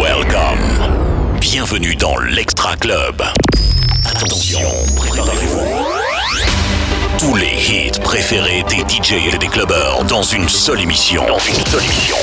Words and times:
Welcome. 0.00 1.38
Bienvenue 1.40 1.94
dans 1.94 2.16
l'Extra 2.18 2.74
Club. 2.76 3.22
Attention, 4.06 4.60
préparez-vous. 4.96 5.60
Tous 7.18 7.34
les 7.34 7.52
hits 7.52 8.00
préférés 8.02 8.64
des 8.70 8.78
DJ 8.78 9.34
et 9.34 9.38
des 9.38 9.48
clubbers 9.48 10.04
dans 10.04 10.22
une 10.22 10.48
seule 10.48 10.80
émission. 10.80 11.26
Dans 11.26 11.38
une 11.38 11.66
seule 11.66 11.84
émission. 11.84 12.16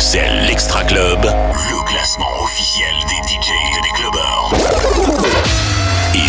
C'est 0.00 0.28
l'Extra 0.48 0.82
Club, 0.84 1.22
le 1.22 1.88
classement 1.88 2.42
officiel 2.42 2.94
des 3.08 3.15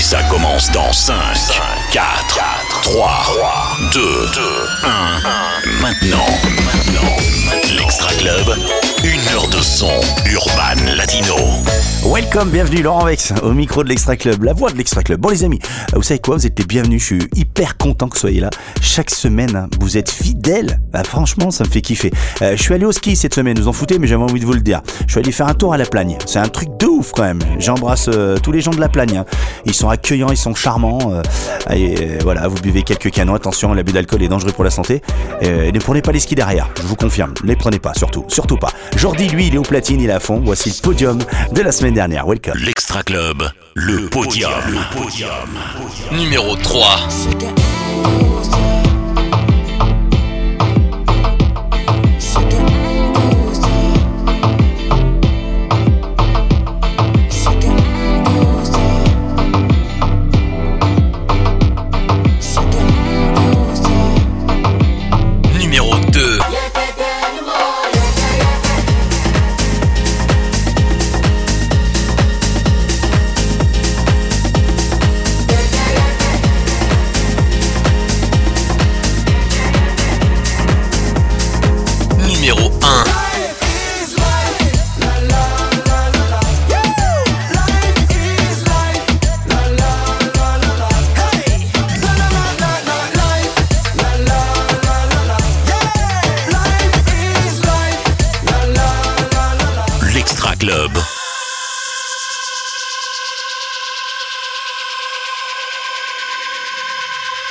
ça 0.07 0.23
commence 0.29 0.71
dans 0.71 0.93
5, 0.93 1.15
4, 1.91 2.39
3, 2.83 3.25
2, 3.91 4.01
1. 4.85 5.19
Maintenant, 5.81 6.25
maintenant, 6.63 7.15
l'Extra 7.77 8.13
Club, 8.13 8.55
une 9.03 9.35
heure 9.35 9.49
de 9.49 9.61
son 9.61 9.99
urban 10.25 10.95
latino. 10.95 11.35
Welcome, 12.05 12.51
bienvenue 12.51 12.83
Laurent 12.83 13.05
Vex 13.05 13.33
au 13.43 13.51
micro 13.51 13.83
de 13.83 13.89
l'Extra 13.89 14.15
Club, 14.15 14.43
la 14.43 14.53
voix 14.53 14.71
de 14.71 14.77
l'Extra 14.77 15.03
Club. 15.03 15.19
Bon 15.19 15.29
les 15.29 15.43
amis, 15.43 15.59
vous 15.93 16.01
savez 16.03 16.19
quoi, 16.19 16.37
vous 16.37 16.45
êtes 16.47 16.57
les 16.57 16.65
bienvenus, 16.65 17.01
je 17.01 17.05
suis 17.05 17.19
hyper 17.35 17.75
content 17.77 18.07
que 18.07 18.13
vous 18.13 18.19
soyez 18.19 18.39
là. 18.39 18.49
Chaque 18.81 19.09
semaine, 19.09 19.67
vous 19.81 19.97
êtes 19.97 20.09
fidèles, 20.09 20.79
Ah, 20.93 21.03
franchement 21.03 21.51
ça 21.51 21.65
me 21.65 21.69
fait 21.69 21.81
kiffer. 21.81 22.11
Euh, 22.41 22.55
je 22.55 22.61
suis 22.61 22.73
allé 22.73 22.85
au 22.85 22.91
ski 22.93 23.15
cette 23.17 23.33
semaine, 23.33 23.59
vous 23.59 23.67
en 23.67 23.73
foutez, 23.73 23.99
mais 23.99 24.07
j'avais 24.07 24.23
envie 24.23 24.39
de 24.39 24.45
vous 24.45 24.53
le 24.53 24.61
dire. 24.61 24.81
Je 25.05 25.11
suis 25.11 25.19
allé 25.19 25.31
faire 25.33 25.47
un 25.47 25.53
tour 25.53 25.73
à 25.73 25.77
la 25.77 25.85
Plagne, 25.85 26.17
c'est 26.25 26.39
un 26.39 26.47
truc 26.47 26.69
de 26.79 26.85
ouf 26.85 27.11
quand 27.11 27.23
même. 27.23 27.39
J'embrasse 27.59 28.09
euh, 28.13 28.37
tous 28.37 28.51
les 28.53 28.61
gens 28.61 28.71
de 28.71 28.79
la 28.79 28.89
Plagne, 28.89 29.17
hein. 29.17 29.25
ils 29.65 29.73
sont 29.73 29.89
accueillants, 29.89 30.29
ils 30.29 30.37
sont 30.37 30.55
charmants. 30.55 31.11
euh, 31.11 31.21
et 31.73 31.95
euh, 31.99 32.17
voilà, 32.23 32.47
vous 32.47 32.59
buvez 32.61 32.83
quelques 32.83 33.11
canons, 33.11 33.33
attention, 33.35 33.73
l'abus 33.73 33.91
d'alcool 33.91 34.23
est 34.23 34.29
dangereux 34.29 34.53
pour 34.53 34.63
la 34.63 34.69
santé. 34.71 35.01
Euh, 35.43 35.65
et 35.65 35.71
ne 35.73 35.79
prenez 35.79 36.01
pas 36.01 36.13
les 36.13 36.19
skis 36.21 36.35
derrière, 36.35 36.69
je 36.77 36.83
vous 36.83 36.95
confirme, 36.95 37.33
ne 37.43 37.47
les 37.49 37.57
prenez 37.57 37.79
pas, 37.79 37.93
surtout, 37.95 38.23
surtout 38.29 38.57
pas. 38.57 38.69
Jordi, 38.95 39.27
lui, 39.27 39.47
il 39.47 39.55
est 39.55 39.59
au 39.59 39.63
platine, 39.63 39.99
il 39.99 40.09
est 40.09 40.13
à 40.13 40.19
fond, 40.21 40.41
voici 40.45 40.69
le 40.69 40.81
podium 40.81 41.19
de 41.51 41.61
la 41.61 41.71
semaine 41.73 41.86
dernière, 41.93 42.27
welcome. 42.27 42.57
L'Extra 42.57 43.03
Club, 43.03 43.43
le 43.75 44.09
podium. 44.09 44.51
Le 44.67 44.97
podium. 44.97 45.29
Numéro 46.11 46.55
3. 46.55 47.07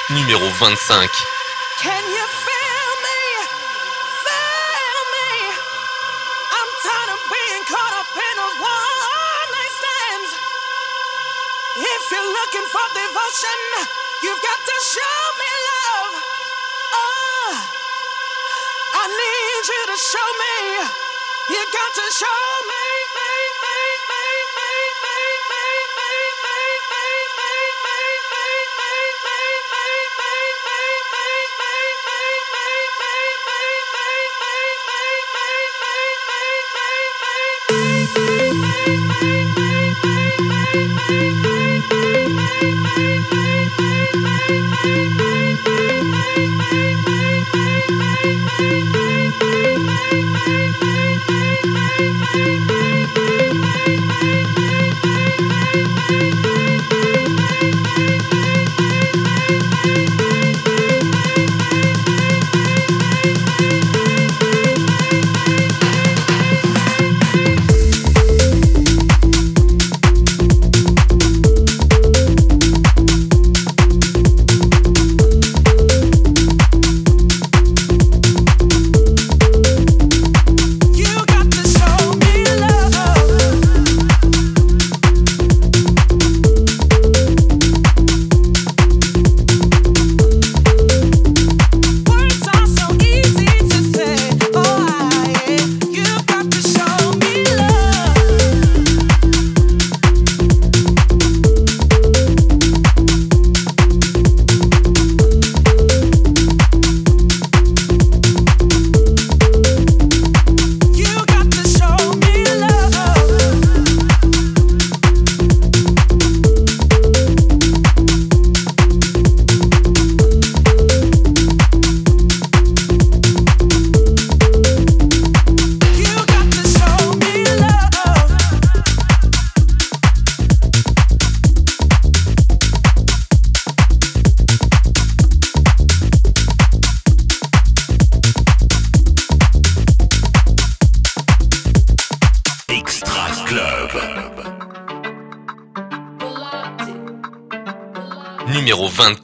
Numéro 0.09 0.49
25. 0.59 1.11
Can 1.83 2.05
you 2.06 2.27
feel 2.47 2.91
me? 3.03 3.21
Feel 4.22 5.00
me? 5.17 5.50
I'm 5.50 6.71
tired 6.87 7.11
of 7.11 7.21
being 7.27 7.65
caught 7.67 7.94
up 7.99 8.06
in 8.15 8.34
those 8.39 8.59
one 8.62 9.50
night 9.50 9.75
stands. 9.75 10.31
If 11.75 12.03
you're 12.12 12.22
looking 12.22 12.66
for 12.71 12.87
devotion, 12.95 13.59
you've 14.22 14.43
got 14.43 14.61
to 14.62 14.77
show 14.95 15.19
me 15.43 15.50
love. 15.75 16.15
Oh, 16.95 17.50
I 18.95 19.05
need 19.11 19.65
you 19.66 19.83
to 19.91 19.99
show 19.99 20.28
me. 20.39 20.56
You 21.50 21.62
got 21.75 21.91
to 21.99 22.06
show 22.15 22.43
me. 22.71 22.76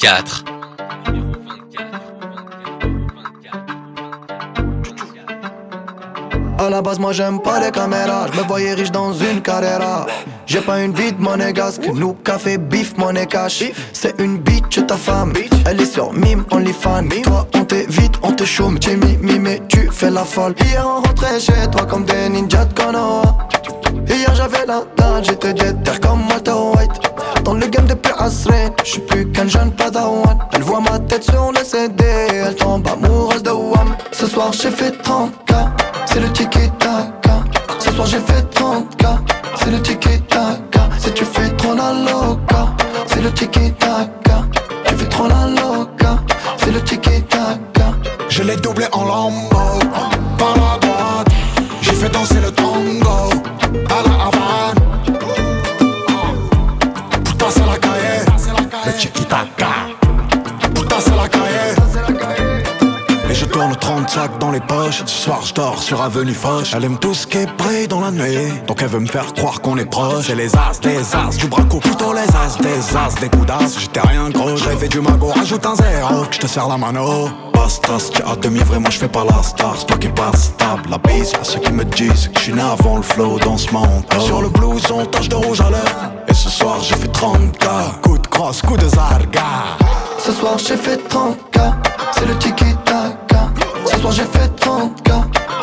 24. 0.02 0.44
À 6.58 6.70
la 6.70 6.82
base, 6.82 6.99
moi 6.99 7.12
j'aime 7.12 7.40
pas 7.40 7.60
les 7.60 7.70
caméras. 7.70 8.26
Je 8.32 8.40
me 8.40 8.44
voyais 8.44 8.75
riche 8.75 8.90
dans 8.90 9.12
une 9.12 9.40
carrera. 9.40 10.06
J'ai 10.46 10.60
pas 10.60 10.81
une 10.82 10.93
vie 10.93 11.12
de 11.12 11.20
monégasque, 11.20 11.87
nous 11.94 12.14
café, 12.14 12.58
bif, 12.58 12.96
monnaie 12.99 13.26
cash. 13.26 13.64
C'est 13.93 14.20
une 14.20 14.38
bitch 14.38 14.84
ta 14.87 14.96
femme, 14.96 15.32
elle 15.66 15.81
est 15.81 15.93
sur 15.93 16.12
mime, 16.12 16.44
only 16.50 16.72
fan. 16.72 17.08
Toi 17.08 17.46
on 17.55 17.64
t'évite, 17.64 18.14
on 18.22 18.32
te 18.32 18.44
chôme, 18.44 18.78
Jimmy, 18.81 19.16
mais 19.38 19.62
tu 19.69 19.88
fais 19.93 20.10
la 20.10 20.25
folle. 20.25 20.55
Hier 20.64 20.84
on 20.84 21.00
rentrait 21.06 21.38
chez 21.38 21.70
toi 21.70 21.87
comme 21.87 22.05
des 22.05 22.28
ninjas 22.28 22.64
de 22.64 22.75
Konoha. 22.75 23.38
Hier 24.08 24.34
j'avais 24.34 24.66
la 24.66 24.82
dalle, 24.96 25.25
j'étais 25.25 25.55
déter 25.55 26.00
comme 26.00 26.28
Walter 26.28 26.50
White. 26.50 27.01
Dans 27.44 27.54
le 27.54 27.66
game 27.66 27.86
depuis 27.86 28.12
Asren, 28.18 28.70
j'suis 28.84 29.00
plus 29.00 29.30
qu'un 29.32 29.48
jeune 29.48 29.72
padawan. 29.72 30.38
Elle 30.52 30.62
voit 30.62 30.80
ma 30.80 30.98
tête 31.00 31.24
sur 31.24 31.50
le 31.52 31.64
CD, 31.64 32.04
elle 32.04 32.54
tombe 32.54 32.86
amoureuse 32.86 33.42
de 33.42 33.50
Wam. 33.50 33.96
Ce 34.12 34.26
soir 34.26 34.52
j'ai 34.52 34.70
fait 34.70 34.90
30k, 35.02 35.68
c'est 36.06 36.20
le 36.20 36.30
tiki 36.30 36.70
taka. 36.78 37.42
Ce 37.78 37.90
soir 37.90 38.06
j'ai 38.06 38.20
fait 38.20 38.42
30k, 38.54 39.18
c'est 39.56 39.70
le 39.70 39.82
tiki 39.82 40.20
taka. 40.28 40.88
Si 40.98 41.10
tu 41.12 41.24
fais 41.24 41.48
trop 41.56 41.74
la 41.74 41.92
loca, 41.92 42.68
c'est 43.06 43.20
le 43.20 43.32
tiki 43.32 43.72
taka. 43.72 44.21
Tourne 63.62 63.76
30 63.76 64.10
sacs 64.10 64.38
dans 64.40 64.50
les 64.50 64.58
poches. 64.58 65.04
Ce 65.06 65.22
soir, 65.22 65.40
je 65.44 65.54
dors 65.54 65.80
sur 65.80 66.02
Avenue 66.02 66.34
Foch. 66.34 66.72
Elle 66.74 66.84
aime 66.84 66.98
tout 66.98 67.14
ce 67.14 67.28
qui 67.28 67.38
est 67.38 67.46
brille 67.56 67.86
dans 67.86 68.00
la 68.00 68.10
nuit. 68.10 68.52
Donc 68.66 68.82
elle 68.82 68.88
veut 68.88 68.98
me 68.98 69.06
faire 69.06 69.32
croire 69.34 69.60
qu'on 69.60 69.78
est 69.78 69.84
proche. 69.84 70.26
J'ai 70.26 70.34
les 70.34 70.52
as, 70.56 70.80
des 70.80 70.98
as, 71.14 71.36
du 71.36 71.46
braco, 71.46 71.78
plutôt 71.78 72.12
les 72.12 72.22
as, 72.22 72.58
des 72.60 72.96
as, 72.96 73.14
des 73.20 73.28
coups 73.28 73.46
d'as. 73.46 73.78
J'étais 73.78 74.00
rien 74.00 74.30
gros, 74.30 74.56
je 74.56 74.64
rêvais 74.64 74.88
du 74.88 75.00
magot, 75.00 75.28
rajoute 75.28 75.64
un 75.64 75.76
zéro. 75.76 76.24
Je 76.32 76.38
te 76.40 76.48
sers 76.48 76.66
la 76.66 76.76
mano. 76.76 77.28
Bastas, 77.54 78.10
tu 78.12 78.20
as 78.22 78.34
demi 78.34 78.58
vrai, 78.58 78.80
moi 78.80 78.90
je 78.90 78.98
fais 78.98 79.06
pas 79.06 79.24
la 79.24 79.40
star. 79.44 79.76
C'est 79.78 79.86
toi 79.86 79.96
qui 79.96 80.08
pas 80.08 80.32
stable, 80.34 80.90
la 80.90 80.98
bise. 80.98 81.32
À 81.40 81.44
ceux 81.44 81.60
qui 81.60 81.72
me 81.72 81.84
disent 81.84 82.30
que 82.34 82.40
je 82.40 82.44
suis 82.46 82.52
né 82.52 82.62
avant 82.62 82.96
le 82.96 83.02
flow 83.02 83.38
dans 83.38 83.58
ce 83.58 83.72
monde. 83.72 84.02
Sur 84.18 84.42
le 84.42 84.48
blouson, 84.48 85.06
tache 85.06 85.28
de 85.28 85.36
rouge 85.36 85.60
à 85.60 85.70
lèvres. 85.70 86.12
Et 86.26 86.34
ce 86.34 86.50
soir, 86.50 86.78
j'ai 86.82 86.96
fait 86.96 87.12
30k. 87.12 88.00
Coup 88.02 88.18
de 88.18 88.26
crosse, 88.26 88.60
coup 88.60 88.76
de 88.76 88.88
zarga. 88.88 89.78
Ce 90.18 90.32
soir 90.32 90.58
j'ai 90.58 90.76
fait 90.76 91.00
30k, 91.08 91.72
c'est 92.12 92.26
le 92.26 92.36
tiki 92.38 92.64
taka. 92.84 93.12
Ce 93.18 93.21
soir 94.02 94.12
j'ai 94.12 94.25
fait 94.25 94.50
30k, 94.60 95.10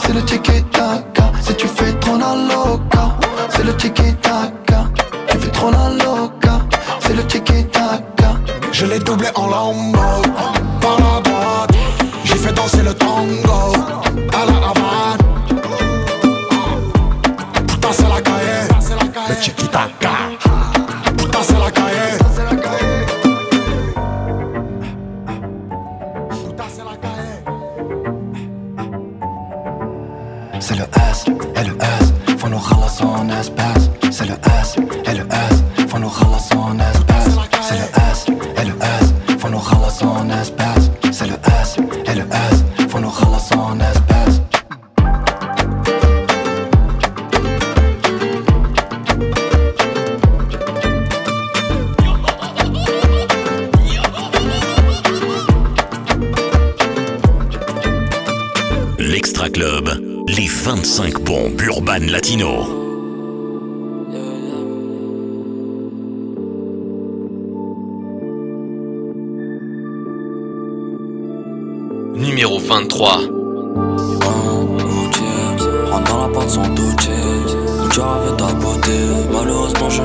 c'est 0.02 0.14
le 0.14 0.24
tiki 0.24 0.64
taka. 0.72 1.32
Si 1.42 1.54
tu 1.56 1.68
fais 1.68 1.92
trop 2.00 2.18
la 2.18 2.36
loca, 2.36 3.18
c'est 3.50 3.64
le 3.64 3.76
tiki 3.76 4.14
taka. 4.22 4.86
Tu 5.30 5.38
fais 5.38 5.52
trop 5.52 5.70
la 5.72 5.90
loca, 5.90 6.60
c'est 7.02 7.16
le 7.16 7.24
tiki 7.26 7.66
taka. 7.66 8.32
Je 8.72 8.86
l'ai 8.86 9.00
doublé 9.00 9.28
en 9.36 9.48
lambeau, 9.48 10.22
par 10.82 10.98
la 11.00 11.22
droite. 11.22 11.76
J'ai 12.24 12.36
fait 12.36 12.54
danser 12.54 12.82
le 12.82 12.94
tango, 12.94 13.74
à 14.34 14.46
la 14.46 14.58
Havane. 14.70 15.24
Putain, 17.68 17.92
c'est 17.92 18.10
la 18.10 18.22
cahier, 18.22 18.62
le 19.30 19.36
tiki 19.36 19.68
taka. 19.68 20.19
Ralasser 33.00 33.04
en 33.04 33.30
espace. 33.30 33.90
C'est 34.12 34.26
le 34.26 34.36
S 34.62 34.76
et 35.06 35.14
le 35.14 35.29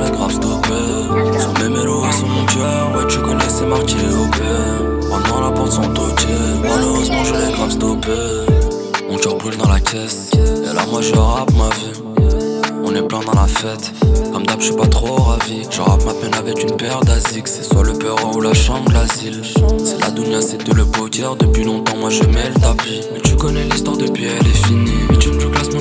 L'ai 0.03 0.11
grave 0.11 0.31
stoppé 0.31 0.73
mes 1.61 1.69
mélos 1.69 2.05
et 2.05 2.11
sur 2.11 2.27
mon 2.27 2.45
cœur. 2.45 2.91
Ouais 2.95 3.07
tu 3.07 3.19
connais 3.19 3.43
c'est 3.47 3.65
Léopé 3.65 5.09
Rentre 5.09 5.29
dans 5.29 5.41
la 5.41 5.51
porte 5.51 5.71
sans 5.71 5.87
douter 5.87 6.27
Malheureusement 6.63 7.23
je 7.23 7.33
l'ai 7.33 7.53
grave 7.53 7.71
stoppé 7.71 8.11
Mon 9.09 9.17
cœur 9.17 9.35
brûle 9.35 9.57
dans 9.57 9.69
la 9.69 9.79
caisse. 9.79 10.31
Et 10.33 10.75
là 10.75 10.85
moi 10.91 11.01
je 11.01 11.13
rappe 11.15 11.51
ma 11.53 11.69
vie. 11.69 12.01
On 12.83 12.93
est 12.93 13.01
plein 13.07 13.19
dans 13.21 13.33
la 13.33 13.47
fête, 13.47 13.93
comme 14.31 14.45
d'hab 14.45 14.59
je 14.59 14.65
suis 14.67 14.75
pas 14.75 14.87
trop 14.87 15.15
ravi. 15.15 15.63
Je 15.69 15.81
rappe 15.81 16.05
ma 16.05 16.13
peine 16.13 16.33
avec 16.35 16.61
une 16.61 16.75
paire 16.77 16.99
d'asics 17.01 17.47
C'est 17.47 17.63
soit 17.63 17.83
le 17.83 17.93
perro 17.93 18.35
ou 18.35 18.41
la 18.41 18.53
chambre 18.53 18.91
l'asile. 18.91 19.41
C'est 19.83 19.99
la 20.01 20.11
dunya, 20.11 20.41
c'est 20.41 20.63
de 20.63 20.73
le 20.73 20.85
poker 20.85 21.35
Depuis 21.35 21.63
longtemps 21.63 21.97
moi 21.97 22.09
je 22.09 22.23
mets 22.23 22.49
le 22.53 22.59
tapis 22.59 23.01
Mais 23.13 23.21
tu 23.21 23.35
connais 23.35 23.63
l'histoire 23.63 23.97
depuis 23.97 24.25
elle 24.25 24.47
est 24.47 24.67
finie 24.67 24.91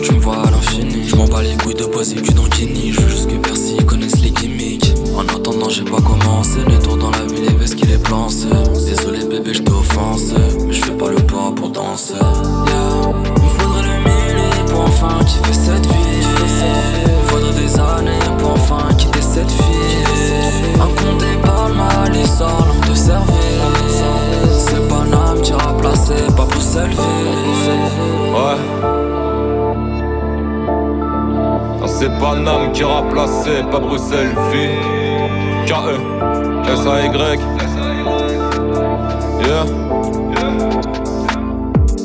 Tu 0.03 0.13
me 0.13 0.19
vois 0.21 0.39
à 0.47 0.51
l'infini 0.51 1.07
Je 1.07 1.15
m'en 1.17 1.27
bats 1.27 1.43
les 1.43 1.57
couilles 1.57 1.75
de 1.75 1.85
poser 1.85 2.17
du 2.17 2.31
dans 2.35 2.45
Kini 2.45 2.93
Je 2.93 3.01
veux 3.01 3.09
juste 3.09 3.31
que 3.31 3.37
Bercy 3.37 3.77
connaisse 3.87 4.21
les 4.21 4.31
gimmicks. 4.31 4.93
En 5.17 5.23
attendant 5.23 5.69
j'ai 5.69 5.85
pas 5.85 6.01
commencé 6.01 6.59
Les 6.67 6.79
dans 6.79 7.11
la 7.11 7.25
ville 7.33 7.45
et 7.45 7.55
vestes 7.55 7.77
qu'il 7.77 7.91
est 7.91 8.03
plancé 8.03 8.49
Désolé 8.87 9.25
bébé 9.25 9.55
je 9.55 9.63
t'ai 9.63 9.73
offensé 9.73 10.35
Mais 10.67 10.73
je 10.73 10.85
fais 10.85 10.93
pas 10.93 11.11
le 11.11 11.17
pas 11.17 11.53
pour 11.55 11.69
danser. 11.71 12.15
Yeah. 12.15 13.13
Il 13.37 13.51
faudrait 13.51 13.83
le 13.83 13.99
millier 14.01 14.65
pour 14.69 14.81
enfin 14.81 15.25
kiffer 15.25 15.53
cette 15.53 15.87
vie. 15.87 16.05
Il 16.17 17.29
faudrait 17.29 17.61
des 17.61 17.75
années 17.79 18.37
pour 18.39 18.53
enfin 18.53 18.89
quitter 18.99 19.23
cette 19.23 19.51
fille 19.51 20.75
Incompté 20.75 21.27
par 21.45 21.69
le 21.69 21.75
mal 21.75 22.17
et 22.17 22.27
sort 22.27 22.67
de 22.89 22.95
servir 22.95 23.35
C'est 24.59 24.89
pas 24.89 25.05
Nam 25.05 25.41
qui 25.41 25.53
a 25.53 25.73
placé, 25.79 26.15
pas 26.37 26.47
pour 26.47 26.63
selfie. 26.63 26.99
Ouais. 28.33 29.04
C'est 32.05 32.19
pas 32.19 32.37
Nam 32.37 32.71
qui 32.73 32.83
placé, 32.83 33.63
pas 33.71 33.81
Bruxelles 33.81 34.35
V. 34.53 34.69
K-E, 35.65 35.97
S-A-Y. 36.71 37.41
Yeah. 39.41 39.65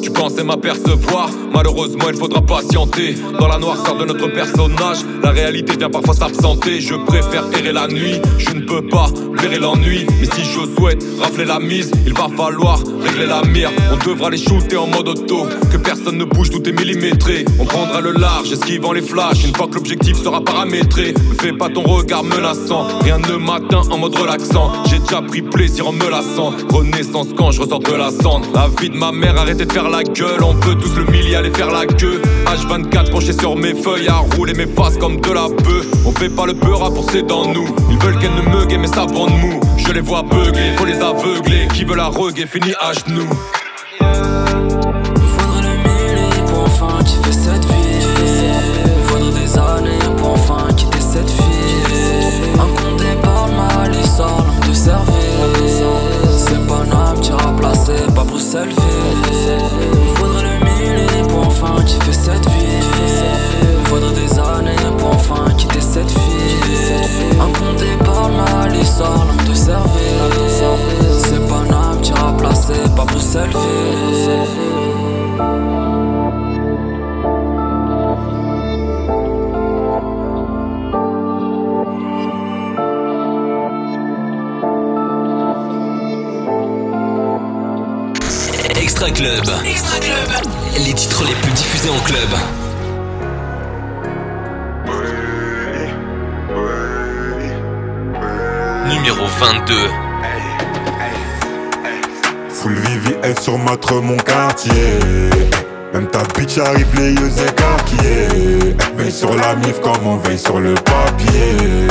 Tu 0.01 0.09
pensais 0.11 0.45
m'apercevoir, 0.45 1.29
malheureusement 1.53 2.05
il 2.07 2.15
faudra 2.15 2.41
patienter. 2.41 3.15
Dans 3.41 3.49
la 3.49 3.57
noirceur 3.57 3.97
de 3.97 4.05
notre 4.05 4.27
personnage, 4.27 4.99
la 5.21 5.31
réalité 5.31 5.75
vient 5.75 5.89
parfois 5.89 6.13
s'absenter. 6.13 6.79
Je 6.79 6.95
préfère 6.95 7.43
errer 7.51 7.73
la 7.73 7.89
nuit, 7.89 8.21
je 8.37 8.51
ne 8.51 8.61
peux 8.61 8.87
pas 8.87 9.07
l'ennui. 9.47 10.05
Mais 10.19 10.25
si 10.25 10.43
je 10.43 10.59
souhaite 10.75 11.03
rafler 11.19 11.45
la 11.45 11.59
mise, 11.59 11.91
il 12.05 12.13
va 12.13 12.27
falloir 12.35 12.79
régler 13.01 13.25
la 13.25 13.43
mire. 13.43 13.71
On 13.91 13.97
devra 14.09 14.29
les 14.29 14.37
shooter 14.37 14.77
en 14.77 14.87
mode 14.87 15.07
auto, 15.07 15.47
que 15.71 15.77
personne 15.77 16.17
ne 16.17 16.25
bouge, 16.25 16.49
tout 16.49 16.67
est 16.67 16.71
millimétré. 16.71 17.45
On 17.59 17.65
prendra 17.65 18.01
le 18.01 18.11
large, 18.11 18.51
esquivant 18.51 18.91
les 18.91 19.01
flashs, 19.01 19.43
une 19.45 19.55
fois 19.55 19.67
que 19.67 19.75
l'objectif 19.75 20.21
sera 20.21 20.41
paramétré. 20.41 21.13
Ne 21.13 21.35
fais 21.41 21.53
pas 21.53 21.69
ton 21.69 21.83
regard 21.83 22.23
menaçant, 22.23 22.87
rien 23.01 23.17
ne 23.17 23.35
m'atteint 23.37 23.81
en 23.89 23.97
mode 23.97 24.15
relaxant. 24.15 24.71
J'ai 24.89 24.99
déjà 24.99 25.21
pris 25.21 25.41
plaisir 25.41 25.87
en 25.87 25.93
me 25.93 26.09
lassant. 26.09 26.53
Renaissance 26.71 27.27
quand 27.37 27.51
je 27.51 27.61
ressors 27.61 27.79
de 27.79 27.93
la 27.93 28.11
cendre. 28.11 28.45
La 28.53 28.69
vie 28.79 28.89
de 28.89 28.97
ma 28.97 29.11
mère, 29.11 29.37
arrêtez 29.37 29.65
de 29.65 29.71
faire 29.71 29.89
la 29.89 30.03
gueule. 30.03 30.43
On 30.43 30.53
veut 30.53 30.75
tous 30.75 30.95
le 30.95 31.05
millier 31.05 31.35
aller 31.35 31.51
faire 31.51 31.71
la 31.71 31.85
queue. 31.85 32.21
H24 32.45 33.11
penché 33.11 33.33
sur 33.33 33.55
mes 33.55 33.73
feuilles, 33.73 34.07
à 34.07 34.17
rouler 34.35 34.53
mes 34.53 34.67
faces 34.67 34.97
comme 34.97 35.19
de 35.19 35.31
la 35.31 35.47
bœuf. 35.47 35.85
On 36.05 36.11
fait 36.11 36.29
pas 36.29 36.45
le 36.45 36.53
peur 36.53 36.83
à 36.83 36.91
pour 36.91 37.05
dans 37.27 37.51
nous. 37.51 37.67
Veulent 38.01 38.17
qu'elle 38.19 38.33
ne 38.35 38.41
me 38.41 38.77
mais 38.77 38.87
ça 38.87 39.05
bande 39.05 39.31
mou. 39.31 39.59
Je 39.77 39.91
les 39.91 40.01
vois 40.01 40.23
beugler, 40.23 40.75
faut 40.77 40.85
les 40.85 41.01
aveugler. 41.01 41.67
Qui 41.73 41.83
veut 41.83 41.95
la 41.95 42.07
reguer 42.07 42.45
finit 42.45 42.73
à 42.79 42.93
genoux. 42.93 43.29
2022. 99.49 99.75
Full 102.49 102.73
VVS 102.73 103.41
sur 103.41 103.57
ma 103.57 103.71
mon 104.01 104.17
quartier. 104.17 104.99
Même 105.93 106.07
ta 106.07 106.19
bitch 106.35 106.59
arrive 106.59 106.87
les 106.95 107.13
yeux 107.13 107.31
écarquillés. 107.47 108.75
Veille 108.95 109.11
sur 109.11 109.33
la 109.35 109.55
mif 109.55 109.79
comme 109.81 110.05
on 110.05 110.17
veille 110.17 110.37
sur 110.37 110.59
le 110.59 110.75
papier. 110.75 111.87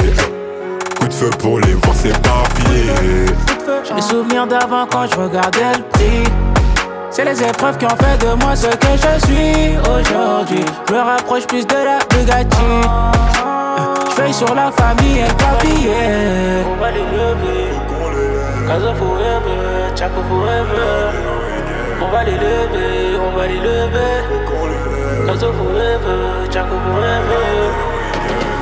Coup 1.01 1.09
de 1.09 1.13
feu 1.13 1.31
pour 1.39 1.59
les 1.61 1.75
voir 1.75 1.97
s'éparpiller. 1.97 3.27
J'ai 3.85 3.95
les 3.95 4.03
souvenirs 4.03 4.47
d'avant 4.47 4.87
quand 4.87 5.07
je 5.11 5.17
regardais 5.17 5.79
le 5.79 5.83
prix. 5.91 6.31
C'est 7.11 7.25
les 7.25 7.43
épreuves 7.43 7.79
qui 7.79 7.87
ont 7.87 7.97
fait 7.97 8.19
de 8.25 8.35
moi 8.45 8.55
ce 8.55 8.67
que 8.67 8.93
je 8.93 9.27
suis 9.27 9.79
aujourd'hui. 9.79 10.65
Je 10.89 10.95
me 10.95 11.01
rapproche 11.01 11.47
plus 11.47 11.67
de 11.67 11.75
la 11.75 11.99
Bugatti. 12.09 13.28
Je 14.19 14.23
veille 14.25 14.35
sur 14.35 14.53
la 14.53 14.73
famille 14.73 15.21
le 15.21 15.29
papier. 15.37 16.65
On 16.67 16.81
va 16.81 16.91
les 16.91 17.03
lever. 17.03 17.71
Casa 18.67 18.93
forever, 18.95 19.97
Chaco 19.97 20.21
forever. 20.29 21.13
On 22.03 22.11
va 22.11 22.25
les 22.25 22.33
lever, 22.33 23.17
on 23.17 23.37
va 23.37 23.47
les 23.47 23.61
lever. 23.61 24.25
Casa 25.25 25.47
forever, 25.53 26.51
Chaco 26.53 26.75
forever. 26.91 27.71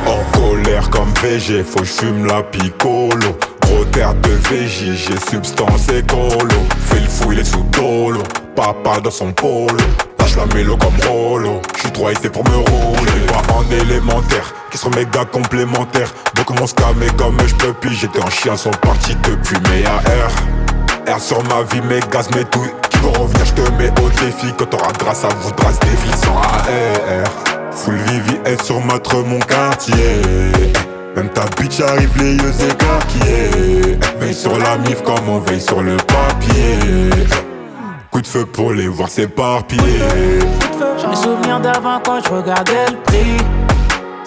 En 0.06 0.38
colère 0.38 0.90
comme 0.90 1.12
VG, 1.22 1.64
faut 1.64 1.80
que 1.80 1.86
j'fume 1.86 2.26
la 2.26 2.42
picolo. 2.42 3.38
Gros 3.62 3.84
terre 3.86 4.14
de 4.14 4.28
VJ, 4.28 4.92
j'ai 4.94 5.30
substance 5.30 5.88
écolo. 5.88 6.60
Fais 6.80 7.00
le 7.00 7.08
fou, 7.08 7.32
il 7.32 7.38
est 7.38 7.44
sous 7.44 7.64
dolo. 7.72 8.22
Papa 8.54 9.00
dans 9.00 9.10
son 9.10 9.32
polo. 9.32 9.78
Lâche 10.18 10.36
la 10.36 10.54
mélo 10.54 10.76
comme 10.76 10.96
Rolo. 11.08 11.62
J'suis 11.76 11.92
trop 11.92 12.08
c'est 12.20 12.30
pour 12.30 12.44
me 12.44 12.56
rouler. 12.56 13.26
Pas 13.28 13.54
en 13.54 13.64
élémentaire, 13.70 14.52
qui 14.76 14.82
sont 14.82 14.90
méga 14.90 15.24
complémentaires. 15.24 16.12
Beaucoup 16.34 16.54
m'ont 16.54 16.66
scamé 16.66 17.06
comme 17.16 17.38
je 17.46 17.54
peux 17.54 17.72
puis 17.72 17.94
J'étais 17.96 18.22
en 18.22 18.28
chien, 18.28 18.56
sont 18.56 18.70
partis 18.70 19.16
depuis 19.24 19.56
mes 19.70 19.86
AR. 19.86 21.16
R 21.16 21.20
sur 21.20 21.42
ma 21.44 21.62
vie, 21.62 21.80
mes 21.88 22.00
gaz, 22.12 22.28
mes 22.34 22.44
douilles. 22.44 22.72
Qui 22.90 22.98
vont 22.98 23.12
revenir, 23.12 23.44
j'te 23.46 23.60
mets 23.78 23.90
au 24.02 24.08
défi. 24.10 24.52
Quand 24.58 24.66
t'auras 24.66 24.92
grâce 24.98 25.24
à 25.24 25.28
vous, 25.28 25.50
trace 25.52 25.80
des 25.80 25.88
vies 25.88 26.16
sans 26.16 26.36
AR. 26.36 27.72
Full 27.72 27.94
VVS 27.94 28.62
sur 28.64 28.80
matre 28.84 29.16
mon 29.24 29.38
quartier. 29.38 29.94
Même 31.14 31.30
ta 31.30 31.44
bitch 31.58 31.80
arrive 31.80 32.10
les 32.18 32.34
yeux 32.34 32.54
écarquillés. 32.70 33.98
Veille 34.18 34.34
sur 34.34 34.58
la 34.58 34.76
mif 34.78 35.02
comme 35.02 35.28
on 35.28 35.38
veille 35.38 35.60
sur 35.60 35.80
le 35.80 35.96
papier. 35.96 37.10
Coup 38.10 38.20
de 38.20 38.26
feu 38.26 38.44
pour 38.44 38.72
les 38.72 38.88
voir 38.88 39.08
s'éparpiller. 39.08 40.00
J'ai 40.98 41.06
mes 41.06 41.16
souvenirs 41.16 41.60
d'avant 41.60 42.00
quand 42.04 42.20
je 42.22 42.30
regardais 42.30 42.86
le 42.90 42.96
prix. 43.04 43.55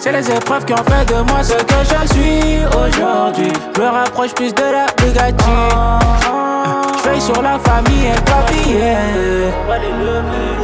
C'est 0.02 0.12
les 0.12 0.30
épreuves 0.30 0.64
qui 0.64 0.72
ont 0.72 0.76
fait 0.78 1.04
de 1.12 1.20
moi 1.30 1.42
ce 1.42 1.52
que 1.52 1.74
je 1.84 2.14
suis 2.14 2.64
aujourd'hui. 2.64 3.52
Je 3.76 3.80
me 3.82 3.86
rapproche 3.86 4.32
plus 4.32 4.54
de 4.54 4.62
la 4.62 4.86
Bugatti. 4.96 5.44
Je 6.96 7.08
veille 7.10 7.20
sur 7.20 7.42
la 7.42 7.58
famille 7.58 8.06
et 8.06 8.14
lever. 10.00 10.56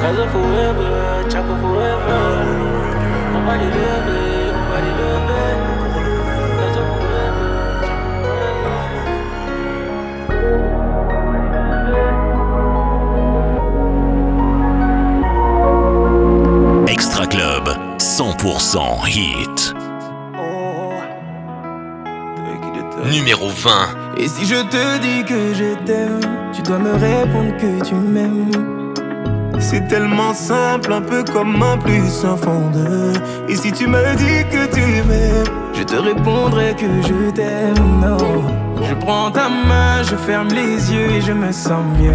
Casa 0.00 0.28
forever, 0.28 1.24
forever. 1.60 2.36
100% 18.16 19.06
hit. 19.06 19.74
Numéro 23.12 23.50
20. 23.50 23.70
Et 24.16 24.26
si 24.26 24.46
je 24.46 24.54
te 24.54 24.98
dis 25.00 25.22
que 25.22 25.52
je 25.52 25.74
t'aime, 25.84 26.20
tu 26.54 26.62
dois 26.62 26.78
me 26.78 26.92
répondre 26.92 27.54
que 27.58 27.84
tu 27.84 27.94
m'aimes. 27.94 28.94
C'est 29.58 29.86
tellement 29.88 30.32
simple, 30.32 30.94
un 30.94 31.02
peu 31.02 31.24
comme 31.24 31.62
un 31.62 31.76
plus 31.76 32.24
un 32.24 32.38
fond 32.38 32.70
de. 32.72 33.12
Et 33.52 33.56
si 33.56 33.70
tu 33.70 33.86
me 33.86 34.16
dis 34.16 34.48
que 34.50 34.64
tu 34.74 35.02
m'aimes, 35.06 35.44
je 35.74 35.82
te 35.82 35.96
répondrai 35.96 36.74
que 36.74 36.86
je 37.02 37.30
t'aime. 37.32 38.00
Non, 38.00 38.16
je 38.82 38.94
prends 38.94 39.30
ta 39.30 39.50
main, 39.50 40.02
je 40.02 40.16
ferme 40.16 40.48
les 40.48 40.90
yeux 40.90 41.10
et 41.10 41.20
je 41.20 41.32
me 41.32 41.52
sens 41.52 41.84
mieux. 42.00 42.14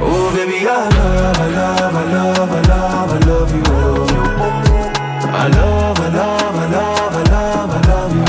Oh 0.00 0.32
baby, 0.34 0.62
I 0.62 0.88
love, 0.96 1.38
I 1.38 1.54
love, 1.54 1.94
I 1.94 2.12
love, 2.12 2.50
I 2.50 2.68
love, 2.68 3.12
I 3.12 3.28
love 3.28 3.52
you. 3.54 3.71
Love, 5.48 5.98
I 6.00 6.08
love, 6.08 6.56
I 6.56 6.66
love, 6.72 7.14
I 7.16 7.22
love, 7.30 7.70
I 7.74 7.88
love 7.88 8.14
you. 8.16 8.22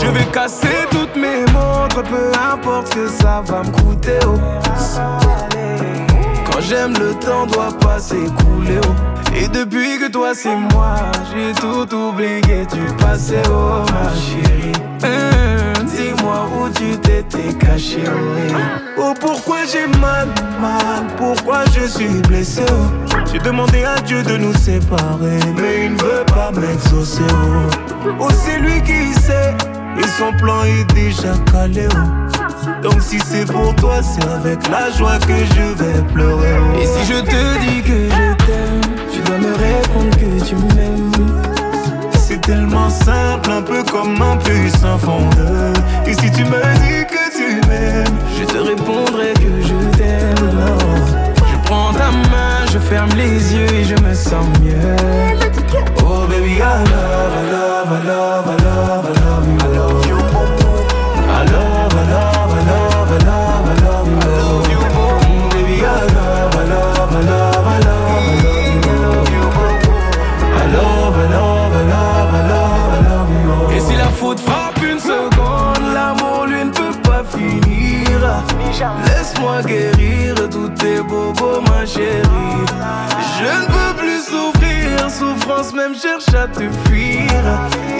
Je 0.00 0.06
vais 0.10 0.24
casser 0.32 0.86
toutes 0.90 1.16
mes 1.16 1.44
montres, 1.52 2.02
peu 2.02 2.30
importe 2.52 2.94
que 2.94 3.06
ça 3.08 3.42
va 3.46 3.62
me 3.62 3.70
coûter. 3.70 4.18
oh. 4.26 4.38
Quand 6.50 6.60
j'aime, 6.60 6.94
le 6.94 7.14
temps 7.14 7.46
doit 7.46 7.72
pas 7.80 7.98
s'écouler. 7.98 8.80
oh. 8.84 9.34
Et 9.34 9.48
depuis 9.48 9.98
que 9.98 10.08
toi 10.10 10.32
c'est 10.34 10.54
moi, 10.54 10.96
j'ai 11.32 11.52
tout 11.54 11.94
oublié 11.94 12.66
du 12.66 12.84
passé, 12.98 13.36
oh 13.48 13.84
ma 13.92 14.10
chérie. 14.14 14.72
Tu 15.00 15.06
oh, 18.98 19.14
pourquoi 19.20 19.58
j'ai 19.70 19.86
mal, 19.98 20.28
mal, 20.60 21.06
pourquoi 21.16 21.64
je 21.74 21.86
suis 21.86 22.20
blessé, 22.28 22.62
oh. 22.70 23.14
J'ai 23.32 23.38
demandé 23.38 23.84
à 23.84 24.00
Dieu 24.00 24.22
de 24.22 24.36
nous 24.36 24.54
séparer, 24.54 25.38
mais 25.56 25.86
il 25.86 25.92
ne 25.94 26.02
veut 26.02 26.24
pas 26.26 26.50
m'exaucer, 26.52 27.22
oh. 27.30 28.06
Oh, 28.20 28.28
c'est 28.44 28.58
lui 28.58 28.80
qui 28.82 29.12
sait, 29.20 29.54
et 29.98 30.08
son 30.18 30.32
plan 30.38 30.64
est 30.64 30.92
déjà 30.94 31.34
calé, 31.50 31.88
oh. 31.92 32.82
Donc 32.82 33.00
si 33.00 33.18
c'est 33.20 33.50
pour 33.50 33.74
toi, 33.76 34.00
c'est 34.02 34.24
avec 34.28 34.68
la 34.68 34.90
joie 34.96 35.18
que 35.18 35.34
je 35.36 35.82
vais 35.82 36.02
pleurer. 36.12 36.54
oh. 36.60 36.78
Et 36.80 36.86
si 36.86 37.12
je 37.12 37.20
te 37.20 37.58
dis 37.60 37.82
que 37.82 38.08
je 38.08 38.46
t'aime, 38.46 38.80
tu 39.12 39.20
dois 39.20 39.38
me 39.38 39.52
répondre 39.52 40.16
que 40.16 40.44
tu 40.44 40.54
m'aimes. 40.74 41.10
C'est 42.12 42.40
tellement 42.40 42.88
simple, 42.88 43.50
un 43.50 43.62
peu 43.62 43.82
comme 43.82 44.20
un 44.22 44.36
puissant 44.38 44.96
fondeur. 44.98 45.74
Et 46.06 46.14
si 46.14 46.30
tu 46.32 46.44
me 46.44 46.62
dis 46.80 47.04
que 47.06 47.21
je 48.38 48.44
te 48.44 48.58
répondrai 48.58 49.32
que 49.34 49.62
je 49.68 49.96
t'aime. 49.96 50.50
Je 51.36 51.68
prends 51.68 51.92
ta 51.92 52.10
main, 52.10 52.66
je 52.72 52.78
ferme 52.78 53.10
les 53.16 53.54
yeux 53.54 53.72
et 53.74 53.84
je 53.84 53.96
me 54.02 54.14
sens 54.14 54.46
mieux. 54.62 54.96
Oh 56.04 56.26
baby, 56.28 56.56
I 56.56 56.60
love, 56.60 57.32
I 57.38 57.50
love, 57.52 57.92
I 57.92 58.06
love, 58.06 58.46
I 58.46 58.64
love. 58.64 59.04
I 59.04 59.20
love 59.20 59.46
you. 59.64 59.71
Laisse-moi 79.06 79.62
guérir 79.62 80.34
tous 80.50 80.68
tes 80.70 81.00
bobos, 81.02 81.60
ma 81.68 81.86
chérie. 81.86 82.66
Je 83.38 83.44
ne 83.44 83.66
peux 83.66 83.98
plus 83.98 84.20
souffrir, 84.22 85.10
souffrance 85.10 85.72
même 85.72 85.94
cherche 85.94 86.32
à 86.34 86.46
te 86.48 86.64
fuir. 86.88 87.30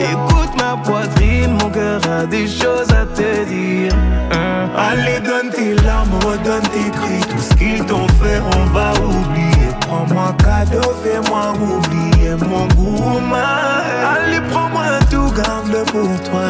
Écoute 0.01 0.51
ma 0.59 0.77
poitrine, 0.77 1.57
mon 1.61 1.71
cœur 1.71 2.01
a 2.11 2.27
des 2.27 2.47
choses 2.47 2.91
à 2.91 3.05
te 3.07 3.45
dire. 3.45 3.93
Hein? 4.33 4.69
Allez, 4.77 5.21
donne 5.21 5.51
tes 5.51 5.75
larmes, 5.83 6.15
redonne 6.25 6.63
tes 6.63 6.91
cris. 6.91 7.21
Tout 7.31 7.39
ce 7.43 7.55
qu'ils 7.57 7.85
t'ont 7.87 8.09
fait, 8.23 8.41
on 8.57 8.65
va 8.73 8.93
oublier. 9.05 9.69
Prends-moi 9.83 10.35
cadeau, 10.39 10.93
fais-moi 11.05 11.53
oublier 11.61 12.31
mon 12.49 12.67
goût. 12.75 13.21
ma- 13.21 14.17
Allez, 14.17 14.41
prends-moi 14.51 14.99
tout, 15.11 15.31
garde-le 15.33 15.85
pour 15.85 16.31
toi. 16.31 16.43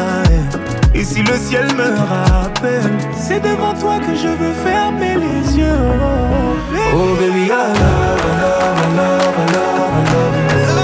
Eh. 0.93 0.99
Et 0.99 1.03
si 1.03 1.21
le 1.23 1.37
ciel 1.37 1.67
me 1.75 1.97
rappelle, 2.07 2.91
c'est 3.15 3.39
devant 3.39 3.73
toi 3.73 3.99
que 3.99 4.15
je 4.15 4.27
veux 4.27 4.53
fermer 4.63 5.15
les 5.15 5.57
yeux. 5.57 5.79
Oh 6.95 7.15
baby, 7.19 7.45
I 7.45 7.49
love, 7.49 8.21
I 8.77 8.95
love, 8.95 9.37
I 9.37 10.82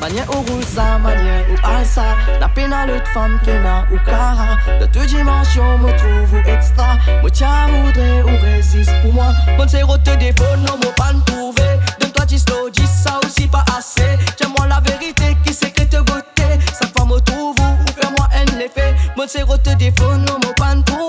Manye 0.00 0.22
ou 0.28 0.42
rousa, 0.42 0.98
manye 0.98 1.44
ou 1.50 1.66
alsa 1.66 2.02
La 2.40 2.48
pena 2.48 2.86
l'autre 2.86 3.06
femme 3.12 3.38
kena 3.44 3.86
ou 3.92 3.98
kara 4.04 4.58
De 4.80 4.86
deux 4.86 5.06
dimensions 5.06 5.78
me 5.78 5.90
trouve 5.96 6.34
ou 6.34 6.48
extra 6.48 6.96
Moi 7.20 7.30
tiens 7.30 7.66
voudrais 7.68 8.22
ou 8.22 8.42
résiste 8.42 8.92
pour 9.02 9.12
moi. 9.12 9.32
Mon 9.58 9.66
zéro 9.68 9.96
te 9.98 10.14
défaut, 10.16 10.56
non 10.58 10.76
mot 10.82 10.92
pas 10.96 11.12
trouver 11.26 11.78
Donne-toi 12.00 12.26
10 12.26 12.44
l'eau, 12.50 12.70
dis 12.70 12.86
ça 12.86 13.18
aussi 13.24 13.46
pas 13.46 13.64
assez. 13.76 14.18
Tiens-moi 14.36 14.66
la 14.66 14.80
vérité 14.80 15.36
qui 15.44 15.52
sécrète 15.52 15.96
beauté. 15.96 16.58
Sa 16.72 16.86
femme 16.88 17.08
me 17.08 17.20
trouve 17.20 17.56
ou 17.58 18.00
fais-moi 18.00 18.28
un 18.32 18.58
effet. 18.58 18.94
Mon 19.16 19.26
zéro 19.26 19.56
te 19.56 19.74
défaut, 19.74 20.16
non 20.16 20.38
mot 20.42 20.54
pas 20.56 20.74
trouver 20.84 21.03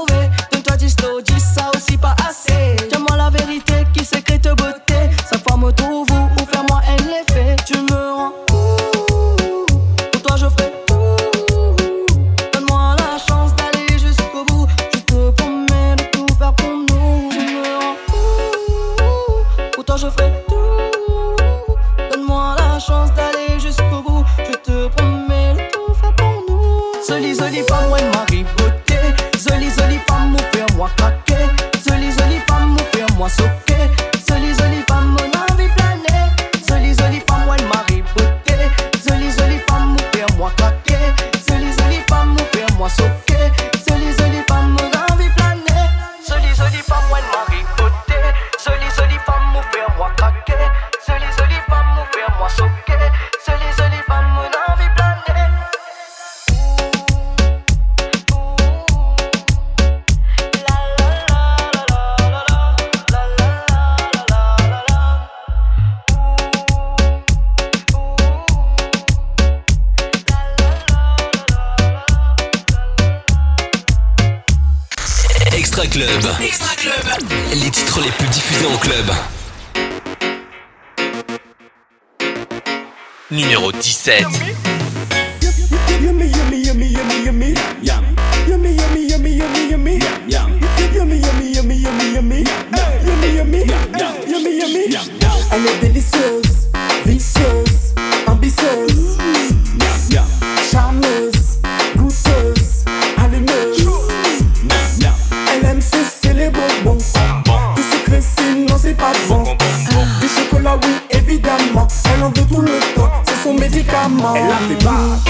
yummy, 93.36 93.60
yummy, 94.28 94.58
yummy. 94.58 94.98
Elle 95.52 95.66
est 95.66 95.80
délicieuse, 95.82 96.70
vicieuse, 97.06 97.94
ambitieuse, 98.28 99.18
charmeuse, 100.72 101.60
goûteuse, 101.96 102.86
allumeuse. 103.18 103.88
Elle 105.54 105.66
aime 105.66 105.82
se 105.82 105.98
c'est 106.22 106.52
bonbons. 106.52 106.98
Tout 107.76 107.84
sucré, 107.92 108.22
sinon 108.22 108.76
c'est 108.82 108.98
pas 108.98 109.14
bon. 109.28 109.44
Du 110.22 110.28
chocolat, 110.28 110.78
oui, 110.84 110.96
évidemment. 111.12 111.88
Elle 112.14 112.24
en 112.24 112.30
veut 112.30 112.48
tout 112.48 112.62
le 112.62 112.80
temps, 112.96 113.12
c'est 113.26 113.44
son 113.44 113.54
médicament. 113.54 114.36
Elle 114.36 114.52
a 114.52 114.58
fait 114.68 114.84
battre 114.84 115.24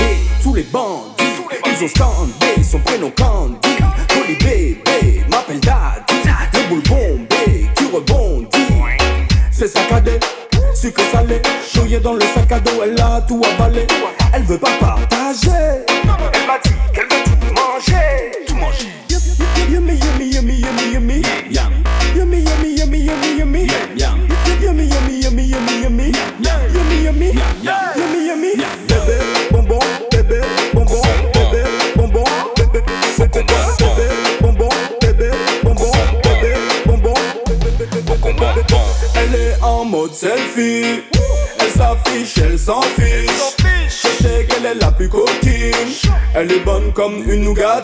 tous 0.43 0.53
les 0.53 0.63
bandits, 0.63 1.23
ils 1.65 1.83
ont 1.83 1.87
scandé. 1.87 2.44
do 12.59 12.83
a 12.83 12.87
lot 12.95 13.27
to 13.27 13.35
a 13.35 13.57
ballet. 13.57 14.14
Une 47.23 47.43
nougat. 47.43 47.74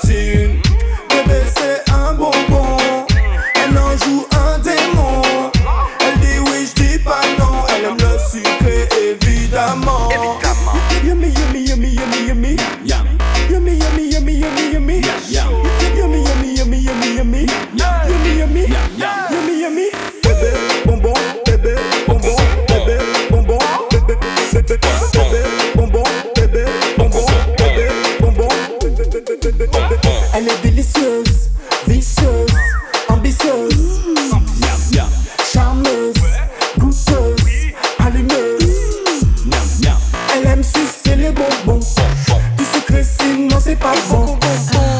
c'est 43.62 43.76
pas 43.76 43.94
bon. 44.10 44.38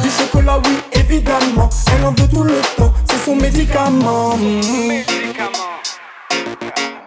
Du 0.04 0.10
chocolat, 0.10 0.60
oui, 0.66 0.78
évidemment. 0.94 1.70
Elle 1.96 2.06
en 2.06 2.12
veut 2.12 2.28
tout 2.30 2.44
le 2.44 2.60
temps, 2.78 2.94
c'est 3.10 3.18
son 3.26 3.36
médicament. 3.36 4.38
Médicament. 4.38 5.72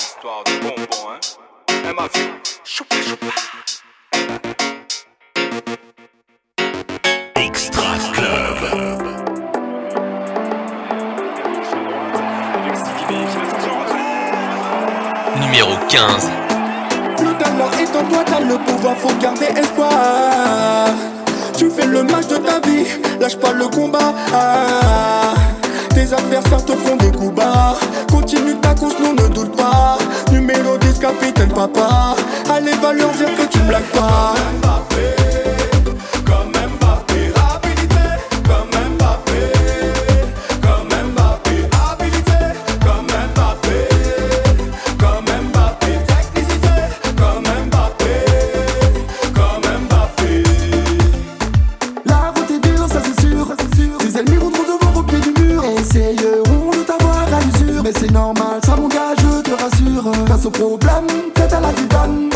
Histoire 0.00 0.42
de 0.46 0.52
bonbon, 0.62 1.10
hein. 1.10 1.20
Elle 1.86 1.94
m'a 1.94 2.08
vu. 2.12 2.24
Extra 7.36 7.82
Club. 8.12 8.58
Numéro 15.40 15.72
15. 15.88 16.30
Plus 17.16 17.34
d'un 17.34 17.54
étant 17.80 18.04
toi, 18.10 18.24
t'as 18.26 18.40
le 18.40 18.58
pouvoir, 18.58 18.96
faut 18.96 19.14
garder 19.20 19.46
espoir. 19.56 21.13
Tu 21.56 21.70
fais 21.70 21.86
le 21.86 22.02
match 22.02 22.26
de 22.26 22.36
ta 22.36 22.58
vie, 22.66 22.84
lâche 23.20 23.36
pas 23.36 23.52
le 23.52 23.68
combat. 23.68 24.12
Ah, 24.32 25.34
tes 25.90 26.12
adversaires 26.12 26.64
te 26.64 26.72
font 26.72 26.96
des 26.96 27.12
coups 27.12 27.34
bas. 27.34 27.76
Continue 28.10 28.56
ta 28.60 28.74
course, 28.74 28.94
nous 29.00 29.14
ne 29.14 29.28
doute 29.28 29.56
pas. 29.56 29.96
Numéro 30.32 30.76
10, 30.78 30.98
capitaine 30.98 31.50
papa. 31.50 32.16
Allez, 32.50 32.72
va 32.82 32.92
leur 32.92 33.10
dire 33.10 33.28
que 33.36 33.46
tu 33.50 33.58
blagues 33.60 33.82
pas. 33.92 34.34
sous 60.44 60.50
problème, 60.50 61.06
t'es 61.32 61.54
à 61.54 61.60
la 61.60 61.72
titane. 61.72 62.33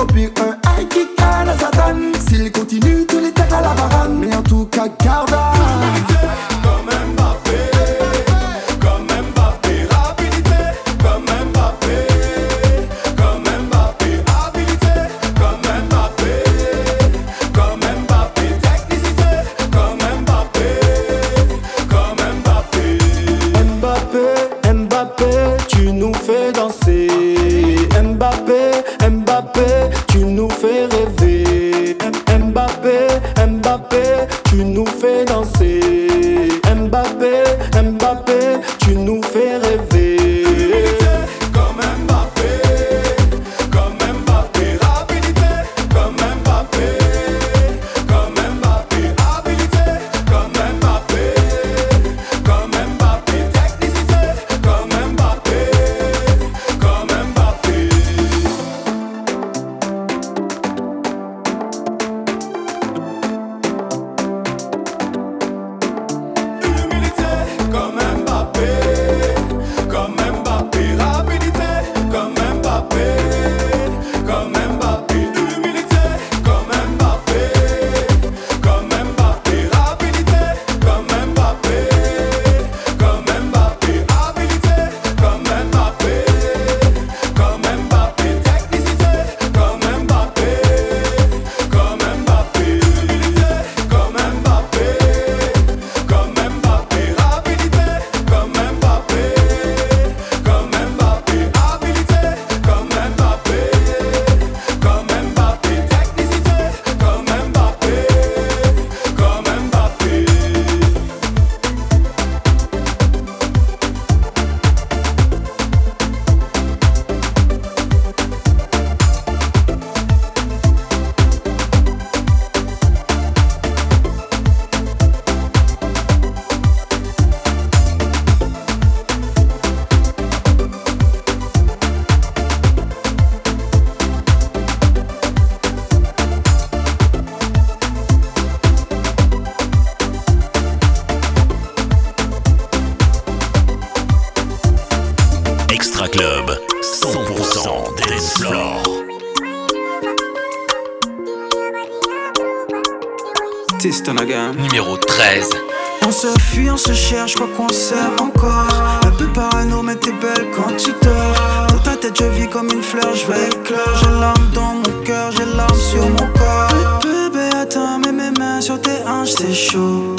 je 157.29 157.35
crois 157.35 157.49
qu'on 157.57 157.69
s'aime 157.69 158.17
encore. 158.21 158.67
Un 159.07 159.11
peu 159.11 159.27
parano, 159.27 159.83
mais 159.83 159.97
t'es 159.97 160.13
belle 160.13 160.51
quand 160.57 160.75
tu 160.77 160.93
dors. 161.03 161.67
Dans 161.69 161.79
ta 161.79 161.97
tête, 161.97 162.19
je 162.19 162.25
vis 162.25 162.49
comme 162.49 162.71
une 162.73 162.83
fleur, 162.83 163.15
je 163.15 163.27
vais 163.27 163.49
éclore. 163.49 163.99
J'ai 164.01 164.11
l'âme 164.21 164.51
dans 164.55 164.75
mon 164.75 165.05
cœur, 165.05 165.31
j'ai 165.33 165.45
l'âme 165.45 165.81
sur 165.91 166.09
mon 166.09 166.33
corps. 166.39 167.01
Bébé, 167.03 167.51
attends, 167.55 167.99
mets 167.99 168.13
mes 168.13 168.31
mains 168.39 168.61
sur 168.61 168.81
tes 168.81 169.03
hanches, 169.07 169.33
c'est 169.37 169.55
chaud. 169.55 170.17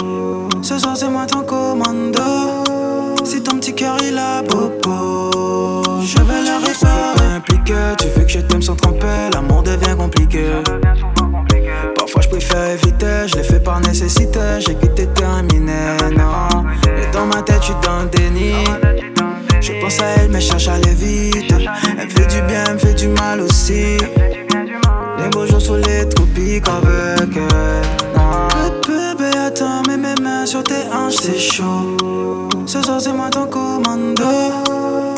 Ce 0.61 0.77
soir, 0.77 0.95
c'est 0.95 1.09
moi 1.09 1.25
ton 1.25 1.41
commando. 1.41 2.28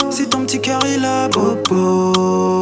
C'est 0.10 0.30
ton 0.30 0.42
petit 0.42 0.60
cœur 0.60 0.84
et 0.86 0.98
la 0.98 1.30
propos 1.30 2.61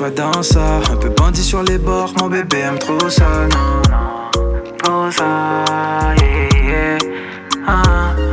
pas 0.00 0.10
dans 0.10 0.42
ça. 0.42 0.80
Un 0.90 0.96
peu 0.96 1.10
bandit 1.10 1.42
sur 1.42 1.62
les 1.62 1.76
bords, 1.76 2.12
mon 2.18 2.28
bébé 2.28 2.60
aime 2.60 2.78
trop 2.78 3.08
ça, 3.10 3.46
non. 3.52 3.82
Trop 4.78 5.10
ça, 5.10 5.64
yeah, 6.18 6.68
yeah. 6.70 6.98
Ah, 7.66 7.82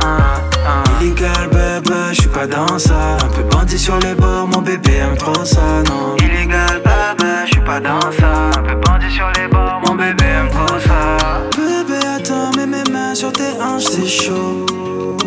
ah, 0.02 0.40
ah. 0.66 0.84
Illégal, 1.02 1.48
bébé, 1.50 1.94
je 2.12 2.20
suis 2.22 2.30
pas 2.30 2.46
dans 2.46 2.78
ça. 2.78 3.18
Un 3.22 3.28
peu 3.28 3.42
bandit 3.42 3.78
sur 3.78 3.98
les 3.98 4.14
bords, 4.14 4.48
mon 4.48 4.62
bébé 4.62 4.94
aime 4.96 5.16
trop 5.18 5.44
ça, 5.44 5.82
non. 5.86 6.16
Illégal, 6.16 6.80
bébé, 6.82 7.30
je 7.44 7.52
suis 7.52 7.60
pas 7.60 7.80
dans 7.80 8.00
ça. 8.18 8.50
Un 8.58 8.62
peu 8.62 8.74
bandit 8.86 9.10
sur 9.14 9.30
les 9.36 9.48
bords, 9.48 9.82
mon 9.86 9.94
bébé 9.94 10.24
aime 10.24 10.48
trop 10.48 10.78
ça. 10.78 11.18
Bébé, 11.54 11.98
attends, 12.16 12.50
mets 12.56 12.66
mes 12.66 12.90
mains 12.90 13.14
sur 13.14 13.30
tes 13.32 13.52
hanches, 13.60 13.84
c'est 13.84 14.06
chaud. 14.06 14.64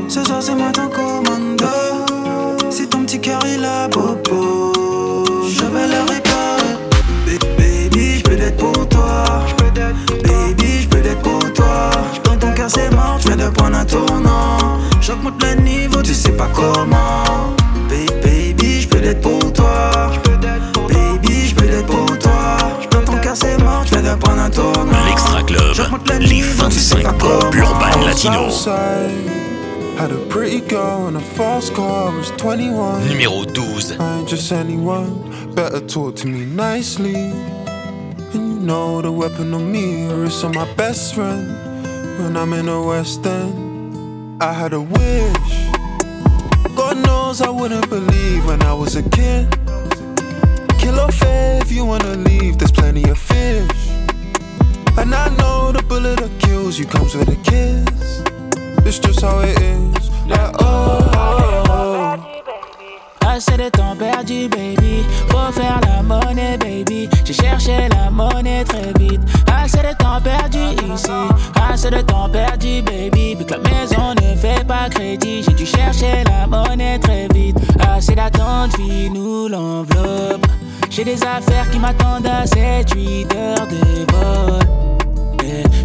Ce 0.07 0.23
soir, 0.23 0.41
c'est 0.41 0.55
moi 0.55 0.71
ton 0.73 0.89
commando. 0.89 1.65
Si 2.71 2.87
ton 2.87 3.03
petit 3.03 3.19
cœur 3.19 3.41
il 3.45 3.63
a 3.63 3.87
bobo, 3.89 4.60
comment. 16.61 17.55
Ba- 17.89 18.13
Baby, 18.23 18.81
je 18.81 18.87
peux 18.87 18.99
l'être 18.99 19.21
pour 19.21 19.51
toi. 19.53 20.11
Baby, 20.87 21.47
je 21.49 21.55
peux 21.55 21.65
l'être 21.65 21.87
pour 21.87 22.17
toi. 22.19 22.57
Ton 23.05 23.17
cœur, 23.23 23.35
c'est 23.35 23.57
mort, 23.63 23.83
je 23.85 23.95
viens 23.97 24.13
de 24.13 24.19
prendre 24.19 24.41
un 24.41 24.49
tournant. 24.49 25.05
L'Extra 25.07 25.43
Club, 25.43 25.75
les 26.19 26.41
25 26.41 27.03
pop 27.17 27.55
urbain 27.55 28.05
latino. 28.05 28.49
Had 29.99 30.11
a 30.11 30.17
pretty 30.29 30.61
girl 30.61 31.07
and 31.07 31.15
a 31.17 31.19
fast 31.19 31.73
car, 31.75 32.11
was 32.17 32.31
21. 32.37 33.01
Numéro 33.07 33.45
12. 33.45 33.99
I 33.99 34.19
ain't 34.19 34.27
just 34.27 34.51
anyone, 34.51 35.13
better 35.53 35.79
talk 35.79 36.15
to 36.21 36.27
me 36.27 36.45
nicely. 36.45 37.13
And 38.33 38.33
you 38.33 38.59
know 38.65 39.01
the 39.01 39.11
weapon 39.11 39.53
on 39.53 39.71
me, 39.71 40.07
it's 40.25 40.43
on 40.43 40.53
my 40.55 40.65
best 40.75 41.13
friend. 41.13 41.47
When 42.17 42.35
I'm 42.35 42.51
in 42.53 42.65
the 42.65 42.79
West 42.81 43.23
End, 43.27 44.41
I 44.41 44.53
had 44.53 44.73
a 44.73 44.81
wish. 44.81 45.60
Knows 47.31 47.41
I 47.43 47.49
wouldn't 47.49 47.89
believe 47.89 48.45
when 48.45 48.61
I 48.61 48.73
was 48.73 48.97
a 48.97 49.03
kid. 49.03 49.49
Kill 50.77 51.07
fair 51.11 51.61
if 51.61 51.71
you 51.71 51.85
wanna 51.85 52.17
leave, 52.17 52.57
there's 52.57 52.73
plenty 52.73 53.09
of 53.09 53.17
fish. 53.17 53.87
And 54.97 55.15
I 55.15 55.29
know 55.39 55.71
the 55.71 55.81
bullet 55.87 56.19
that 56.19 56.39
kills 56.41 56.77
you 56.77 56.85
comes 56.85 57.15
with 57.15 57.29
a 57.29 57.37
kiss. 57.49 58.21
It's 58.85 58.99
just 58.99 59.21
how 59.21 59.39
it 59.39 59.57
is. 59.61 60.09
Like, 60.27 60.55
oh, 60.59 61.09
oh, 61.13 61.63
oh. 61.69 62.20
Assez 63.33 63.55
de 63.55 63.69
temps 63.69 63.95
perdu, 63.95 64.49
baby. 64.49 65.05
Faut 65.29 65.53
faire 65.53 65.79
la 65.87 66.03
monnaie, 66.03 66.57
baby. 66.57 67.09
J'ai 67.23 67.33
cherché 67.33 67.87
la 67.89 68.09
monnaie 68.09 68.65
très 68.65 68.91
vite. 68.99 69.21
Assez 69.49 69.77
de 69.77 69.95
temps 69.97 70.19
perdu 70.21 70.59
ici. 70.93 71.09
Assez 71.71 71.89
de 71.89 72.01
temps 72.01 72.27
perdu, 72.29 72.81
baby. 72.81 73.35
Vu 73.35 73.45
que 73.45 73.53
la 73.53 73.59
maison 73.59 74.13
ne 74.21 74.35
fait 74.35 74.67
pas 74.67 74.89
crédit, 74.89 75.43
j'ai 75.43 75.53
dû 75.53 75.65
chercher 75.65 76.25
la 76.25 76.45
monnaie 76.45 76.99
très 76.99 77.29
vite. 77.33 77.55
Assez 77.79 78.15
d'attente, 78.15 78.77
nous 79.13 79.47
l'enveloppe. 79.47 80.45
J'ai 80.89 81.05
des 81.05 81.23
affaires 81.23 81.71
qui 81.71 81.79
m'attendent 81.79 82.27
à 82.27 82.43
7-8 82.43 83.33
heures 83.37 83.67
de 83.67 84.11
vol. 84.11 84.59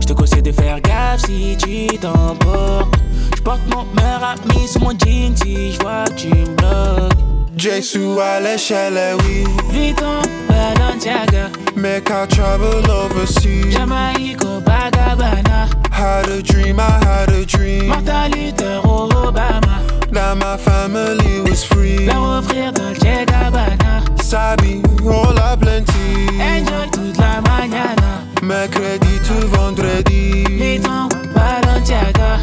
Je 0.00 0.06
te 0.06 0.12
conseille 0.12 0.42
de 0.42 0.50
faire 0.50 0.80
gaffe 0.80 1.20
si 1.26 1.56
tu 1.56 1.96
t'emportes. 1.98 2.96
Porte 3.44 3.60
mon 3.72 3.84
meilleur 3.94 4.24
ami 4.24 4.66
sous 4.66 4.80
mon 4.80 4.90
jean 4.90 5.36
si 5.36 5.72
je 5.72 5.80
vois 5.80 6.06
que 6.06 6.14
tu 6.14 6.28
me 6.28 6.56
bloques. 6.56 7.35
Jesu 7.56 8.20
à 8.20 8.38
l'échelle, 8.40 9.16
oui. 9.24 9.44
Vuitton, 9.70 10.20
Balenciaga, 10.48 11.50
Make 11.74 12.10
I 12.10 12.26
travel 12.28 12.84
overseas. 12.90 13.72
Jamaïque, 13.72 14.36
Copacabana, 14.38 15.66
Had 15.90 16.28
a 16.28 16.42
dream, 16.42 16.78
I 16.78 16.82
had 17.04 17.30
a 17.30 17.44
dream. 17.46 17.88
Martin 17.88 18.30
Luther, 18.32 18.80
Obama, 18.84 19.80
That 20.12 20.36
my 20.36 20.56
family 20.58 21.40
was 21.48 21.64
free. 21.64 22.06
leur 22.06 22.40
offrir 22.40 22.72
Dolce 22.72 23.24
Gabbana. 23.24 24.02
Sabi, 24.22 24.82
all 25.04 25.38
a 25.38 25.56
plenty. 25.56 26.28
Enjoy 26.38 26.88
toute 26.92 27.16
la 27.18 27.40
mañana. 27.40 28.22
Mercredi 28.42 29.18
to 29.26 29.46
vendredi. 29.48 30.44
Vuitton, 30.58 31.08
Balenciaga, 31.34 32.38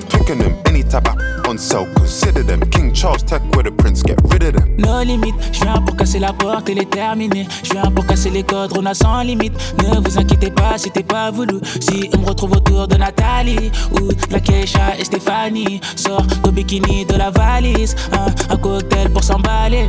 to 0.00 0.06
a 0.06 0.08
Richmond, 0.08 0.10
picking 0.10 0.38
them. 0.38 0.62
Any 0.66 0.82
type 0.82 1.08
of 1.08 1.16
on 1.46 1.58
sale, 1.58 1.86
consider 1.94 2.42
them. 2.42 2.60
King 2.70 2.92
Charles, 2.92 3.22
tech 3.22 3.42
with 3.56 3.66
the 3.66 3.72
prince, 3.72 4.02
get 4.02 4.20
rid 4.24 4.42
of 4.42 4.54
them. 4.54 4.76
No 4.76 5.02
limite, 5.02 5.34
je 5.52 5.60
viens 5.62 5.80
pour 5.82 5.96
casser 5.96 6.18
la 6.18 6.32
porte 6.32 6.68
et 6.68 6.74
les 6.74 6.86
terminer. 6.86 7.46
Je 7.62 7.72
viens 7.72 7.90
pour 7.90 8.06
casser 8.06 8.30
les 8.30 8.42
codes, 8.42 8.72
on 8.76 8.86
a 8.86 8.94
sans 8.94 9.22
limite. 9.22 9.52
Ne 9.78 10.00
vous 10.00 10.18
inquiétez 10.18 10.50
pas, 10.50 10.78
c'était 10.78 11.02
pas 11.02 11.30
voulu. 11.30 11.58
Si 11.80 12.10
on 12.14 12.18
me 12.18 12.26
retrouve 12.26 12.52
autour 12.52 12.88
de 12.88 12.96
Nathalie 12.96 13.70
ou 13.92 14.12
de 14.12 14.32
la 14.32 14.40
Keisha 14.40 14.96
et 14.98 15.04
Stéphanie, 15.04 15.80
sors 15.96 16.24
au 16.44 16.50
bikini 16.50 17.04
de 17.04 17.16
la 17.16 17.30
valise. 17.30 17.94
Un, 18.12 18.54
un 18.54 18.56
cocktail 18.56 19.10
pour 19.10 19.24
s'emballer. 19.24 19.88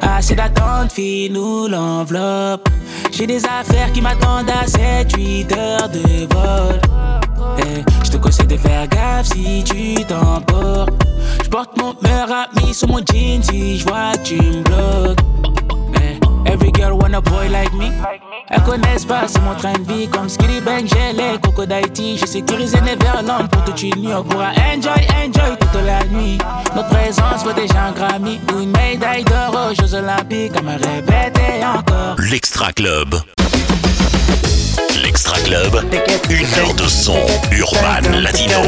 Assez 0.00 0.34
d'attente, 0.34 0.92
fille, 0.92 1.30
nous 1.30 1.68
l'enveloppe. 1.68 2.68
J'ai 3.10 3.26
des 3.26 3.44
affaires 3.44 3.92
qui 3.92 4.00
m'attendent 4.00 4.50
à 4.50 4.66
7-8 4.66 5.58
heures 5.58 5.88
de 5.88 6.26
vol. 6.34 7.25
Eh, 7.58 7.84
je 8.04 8.10
te 8.10 8.16
conseille 8.16 8.46
de 8.46 8.56
faire 8.56 8.86
gaffe 8.88 9.26
si 9.26 9.64
tu 9.64 10.04
t'emportes. 10.04 10.92
Je 11.42 11.48
porte 11.48 11.76
mon 11.78 11.94
meilleur 12.02 12.28
ami 12.30 12.74
sur 12.74 12.88
mon 12.88 12.98
jean 12.98 13.42
si 13.42 13.78
je 13.78 13.84
vois 13.86 14.12
tu 14.22 14.36
me 14.36 14.62
bloques. 14.62 15.20
Eh, 15.94 16.50
every 16.50 16.72
girl 16.72 16.98
want 16.98 17.14
a 17.14 17.20
boy 17.20 17.48
like 17.48 17.72
me. 17.74 17.90
Elles 18.48 18.62
connaissent 18.62 19.04
pas, 19.04 19.22
c'est 19.26 19.40
mon 19.40 19.54
train 19.54 19.72
de 19.72 19.92
vie. 19.92 20.08
Comme 20.08 20.28
Skitty 20.28 20.60
Bang, 20.60 20.86
j'ai 20.86 21.12
les 21.12 21.38
Coco 21.42 21.66
d'Haïti. 21.66 22.16
J'ai 22.18 22.26
sécurisé 22.26 22.78
Neverland 22.80 23.48
pour 23.50 23.64
toute 23.64 23.82
une 23.82 23.96
nuit. 23.96 24.14
On 24.14 24.22
pourra 24.22 24.50
enjoy, 24.50 25.06
enjoy 25.16 25.56
toute 25.58 25.82
la 25.84 26.04
nuit. 26.04 26.38
Notre 26.74 26.88
présence 26.88 27.44
vaut 27.44 27.52
déjà 27.52 27.86
un 27.86 27.92
Grammy 27.92 28.40
une 28.58 28.70
médaille 28.70 29.24
d'or 29.24 29.70
aux 29.70 29.74
Jeux 29.74 29.94
Olympiques. 29.94 30.56
À 30.56 30.62
me 30.62 30.72
répéter 30.72 31.64
encore. 31.64 32.16
L'Extra 32.30 32.72
Club. 32.72 33.16
L'Extra 35.02 35.38
Club, 35.40 35.84
une 36.30 36.60
heure 36.60 36.74
de 36.74 36.86
son 36.88 37.18
urbain 37.52 38.00
latino. 38.20 38.60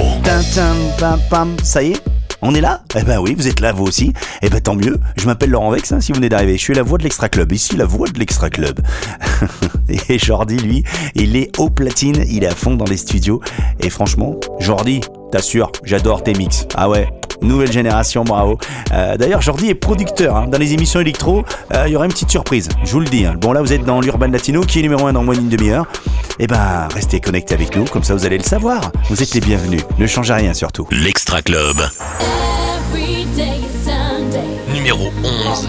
Ça 1.62 1.82
y 1.82 1.92
est 1.92 2.02
on 2.40 2.54
est 2.54 2.60
là? 2.60 2.82
Eh 2.96 3.02
ben 3.02 3.18
oui, 3.18 3.34
vous 3.36 3.48
êtes 3.48 3.58
là 3.58 3.72
vous 3.72 3.84
aussi. 3.84 4.12
Eh 4.42 4.48
ben 4.48 4.60
tant 4.60 4.76
mieux. 4.76 5.00
Je 5.16 5.26
m'appelle 5.26 5.50
Laurent 5.50 5.72
Vex, 5.72 5.90
hein, 5.90 6.00
si 6.00 6.12
vous 6.12 6.16
venez 6.16 6.28
d'arriver. 6.28 6.56
Je 6.56 6.62
suis 6.62 6.74
la 6.74 6.84
voix 6.84 6.96
de 6.96 7.02
l'Extra 7.02 7.28
Club. 7.28 7.50
Ici, 7.50 7.76
la 7.76 7.84
voix 7.84 8.06
de 8.06 8.16
l'Extra 8.16 8.48
Club. 8.48 8.80
Et 10.08 10.20
Jordi, 10.20 10.56
lui, 10.56 10.84
il 11.16 11.34
est 11.34 11.58
au 11.58 11.68
platine. 11.68 12.24
Il 12.28 12.44
est 12.44 12.48
à 12.48 12.54
fond 12.54 12.76
dans 12.76 12.84
les 12.84 12.96
studios. 12.96 13.40
Et 13.80 13.90
franchement, 13.90 14.38
Jordi, 14.60 15.00
t'assures, 15.32 15.72
j'adore 15.82 16.22
tes 16.22 16.34
mix. 16.34 16.66
Ah 16.76 16.88
ouais, 16.88 17.08
nouvelle 17.42 17.72
génération, 17.72 18.24
bravo. 18.24 18.58
Euh, 18.92 19.16
D'ailleurs, 19.16 19.42
Jordi 19.42 19.68
est 19.68 19.74
producteur 19.74 20.36
hein. 20.36 20.46
dans 20.48 20.58
les 20.58 20.72
émissions 20.72 21.00
électro. 21.00 21.44
euh, 21.74 21.84
Il 21.86 21.92
y 21.92 21.96
aura 21.96 22.04
une 22.06 22.12
petite 22.12 22.30
surprise, 22.30 22.68
je 22.84 22.90
vous 22.92 23.00
le 23.00 23.06
dis. 23.06 23.24
hein. 23.26 23.34
Bon, 23.38 23.52
là, 23.52 23.60
vous 23.62 23.72
êtes 23.72 23.84
dans 23.84 24.00
l'Urban 24.00 24.28
Latino, 24.28 24.60
qui 24.62 24.78
est 24.80 24.82
numéro 24.82 25.06
1 25.06 25.12
dans 25.12 25.22
moins 25.24 25.34
d'une 25.34 25.48
demi-heure. 25.48 25.86
Eh 26.38 26.46
ben, 26.46 26.88
restez 26.94 27.20
connectés 27.20 27.54
avec 27.54 27.74
nous, 27.76 27.84
comme 27.84 28.04
ça 28.04 28.14
vous 28.14 28.24
allez 28.26 28.38
le 28.38 28.44
savoir. 28.44 28.80
Vous 29.10 29.22
êtes 29.22 29.34
les 29.34 29.40
bienvenus. 29.40 29.82
Ne 29.98 30.06
changez 30.06 30.34
rien 30.34 30.54
surtout. 30.54 30.86
L'Extra 30.90 31.42
Club. 31.42 31.76
Numéro 34.72 35.10
11. 35.24 35.68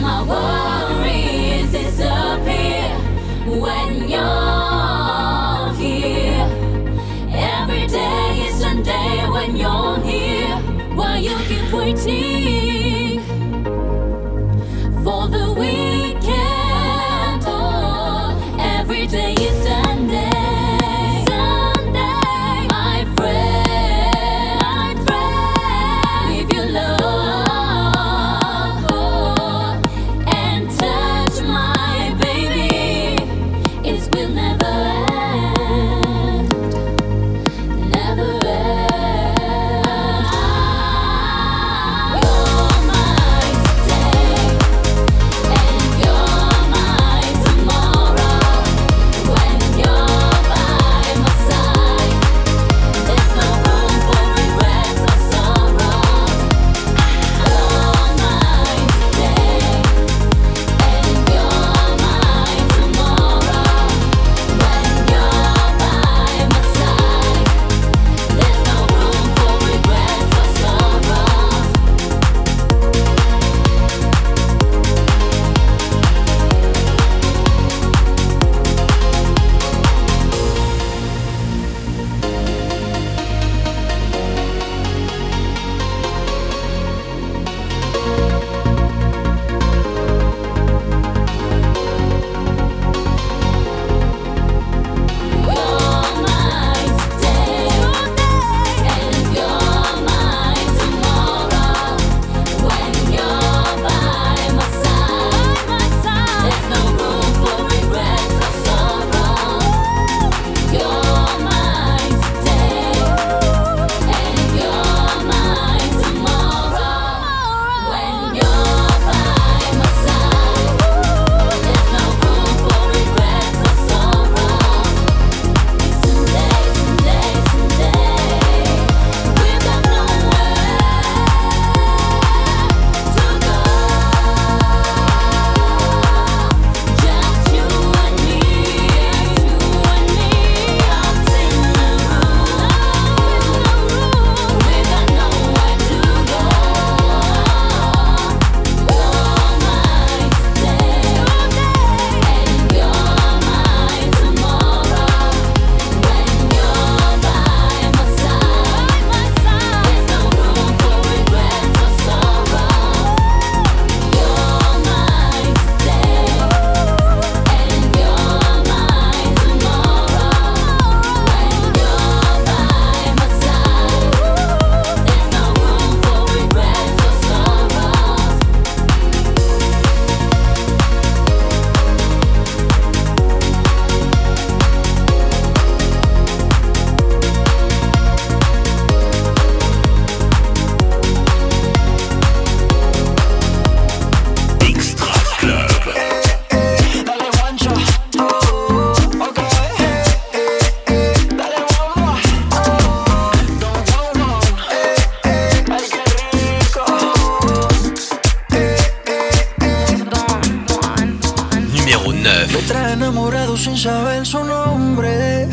Enamorado 212.94 213.58
sin 213.58 213.78
saber 213.78 214.26
su 214.26 214.44
nombre. 214.44 215.48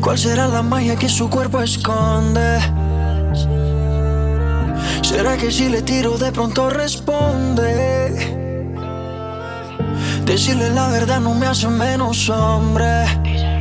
¿Cuál 0.00 0.18
será 0.18 0.46
la 0.48 0.62
magia 0.62 0.96
que 0.96 1.08
su 1.08 1.28
cuerpo 1.28 1.60
esconde? 1.62 2.58
¿Será 5.02 5.36
que 5.36 5.50
si 5.50 5.68
le 5.68 5.82
tiro 5.82 6.18
de 6.18 6.32
pronto 6.32 6.70
responde? 6.70 8.36
Decirle 10.24 10.70
la 10.70 10.88
verdad 10.88 11.20
no 11.20 11.34
me 11.34 11.46
hace 11.46 11.68
menos 11.68 12.28
hombre. 12.28 13.04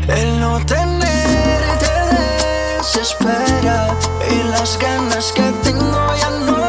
El 0.07 0.39
no 0.39 0.63
tener 0.65 1.61
te 1.79 2.77
desespera. 2.77 3.95
Y 4.31 4.49
las 4.49 4.77
ganas 4.79 5.31
que 5.31 5.43
tengo 5.63 6.15
ya 6.19 6.29
no 6.45 6.64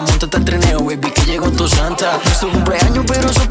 Montate 0.00 0.36
al 0.36 0.44
trineo, 0.44 0.80
baby, 0.84 1.10
que 1.10 1.22
llegó 1.22 1.50
tu 1.50 1.68
santa. 1.68 2.20
Es 2.24 2.40
tu 2.40 2.50
cumpleaños, 2.50 3.04
pero 3.06 3.28
vela. 3.28 3.47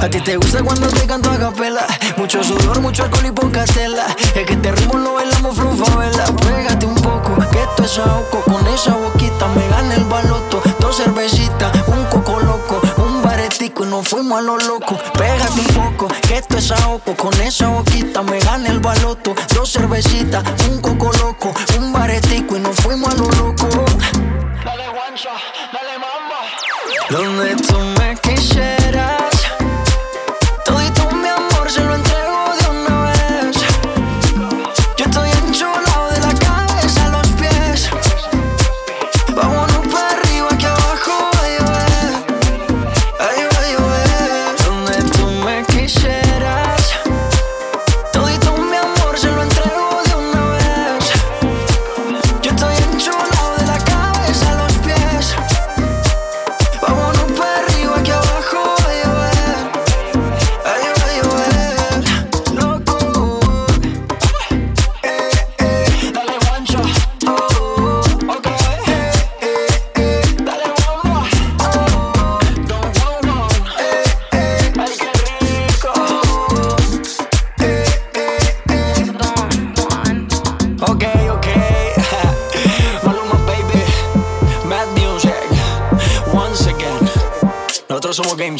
A 0.00 0.08
ti 0.08 0.18
te 0.22 0.34
gusta 0.36 0.62
cuando 0.62 0.88
te 0.88 1.06
canto 1.06 1.30
a 1.30 1.38
capela. 1.38 1.86
Mucho 2.16 2.42
sudor, 2.42 2.80
mucho 2.80 3.02
alcohol 3.02 3.26
y 3.26 3.32
poca 3.32 3.64
tela. 3.66 4.06
Es 4.34 4.46
que 4.46 4.54
este 4.54 4.72
ritmo 4.72 4.98
lo 4.98 5.12
bailamos 5.12 5.56
vela. 5.98 6.24
Pégate 6.24 6.86
un 6.86 6.94
poco, 6.94 7.36
que 7.50 7.60
esto 7.60 7.84
es 7.84 7.98
ahogo. 7.98 8.40
Con 8.44 8.66
esa 8.68 8.94
boquita 8.94 9.46
me 9.48 9.68
gana 9.68 9.94
el 9.96 10.04
baloto. 10.04 10.62
Dos 10.80 10.96
cervecitas, 10.96 11.70
un 11.86 12.02
coco 12.06 12.40
loco, 12.40 12.80
un 12.96 13.22
baretico 13.22 13.84
y 13.84 13.88
nos 13.88 14.08
fuimos 14.08 14.38
a 14.38 14.42
lo 14.42 14.56
loco. 14.56 14.96
Pégate 15.18 15.60
un 15.60 15.66
poco, 15.66 16.08
que 16.26 16.38
esto 16.38 16.56
es 16.56 16.70
ahogo. 16.70 17.14
Con 17.14 17.34
esa 17.42 17.68
boquita 17.68 18.22
me 18.22 18.38
gana 18.38 18.70
el 18.70 18.80
baloto. 18.80 19.34
Dos 19.54 19.70
cervecitas, 19.70 20.42
un 20.70 20.80
coco 20.80 21.12
loco, 21.18 21.52
un 21.78 21.92
baretico 21.92 22.56
y 22.56 22.60
nos 22.60 22.76
fuimos 22.76 23.12
a 23.12 23.16
lo 23.18 23.30
loco. 23.32 23.68
Dale 24.64 24.88
guancha, 24.88 25.30
dale 25.74 25.98
mamba. 25.98 26.40
Donde 27.10 27.54
tú 27.56 27.78
me 27.98 28.16
quisieras. 28.16 29.09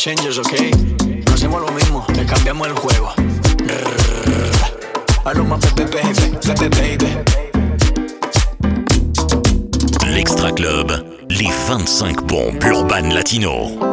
Changers, 0.00 0.38
ok? 0.38 0.54
No 1.26 1.34
hacemos 1.34 1.60
lo 1.60 1.70
mismo, 1.72 2.06
le 2.16 2.24
cambiamos 2.24 2.68
el 2.68 2.72
juego. 2.72 3.12
Baby, 5.26 5.42
baby, 5.76 6.38
baby, 6.46 6.68
baby. 6.70 7.18
L'Extra 10.06 10.52
Club, 10.52 10.90
les 11.28 11.50
25 11.68 12.24
bombes 12.26 12.72
urbaines 12.72 13.12
latino. 13.12 13.89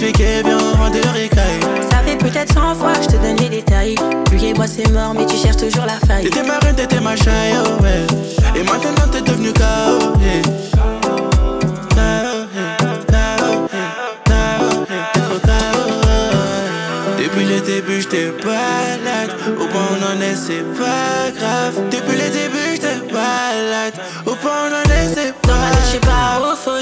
De 0.00 1.08
ricaille. 1.12 1.60
Ça 1.90 1.98
fait 1.98 2.16
peut-être 2.16 2.54
100 2.54 2.74
fois 2.76 2.94
que 2.94 3.02
je 3.02 3.08
te 3.08 3.16
donne 3.16 3.36
les 3.36 3.50
détails 3.50 3.96
Lui 4.32 4.46
et 4.46 4.54
moi 4.54 4.64
c'est 4.66 4.90
mort 4.90 5.12
mais 5.12 5.26
tu 5.26 5.36
cherches 5.36 5.58
toujours 5.58 5.84
la 5.84 5.98
faille 6.06 6.24
T'étais 6.24 6.42
ma 6.42 6.58
reine, 6.58 6.74
t'étais 6.74 7.00
ma 7.00 7.14
chaille, 7.14 7.52
oh, 7.62 7.82
ouais. 7.82 8.06
Et 8.58 8.62
maintenant 8.62 9.06
t'es 9.12 9.20
devenu 9.20 9.52
KO, 9.52 10.16
yeah. 10.22 10.42
Depuis 17.18 17.44
le 17.44 17.60
début, 17.60 18.00
j'étais 18.00 18.32
balade. 18.42 19.36
Au 19.60 19.66
point 19.66 19.82
où 19.82 19.96
on 20.00 20.16
en 20.16 20.20
est, 20.22 20.34
c'est 20.34 20.64
pas 20.78 21.30
grave. 21.38 21.74
Depuis 21.90 22.16
le 22.16 22.30
début, 22.30 22.72
j'étais 22.72 23.12
balade. 23.12 23.94
Au 24.24 24.34
point 24.34 24.50
où 24.50 24.70
on 24.70 24.74
en 24.74 24.94
est, 24.94 25.14
c'est 25.14 25.34
pas 25.42 25.50
Normal, 25.50 26.09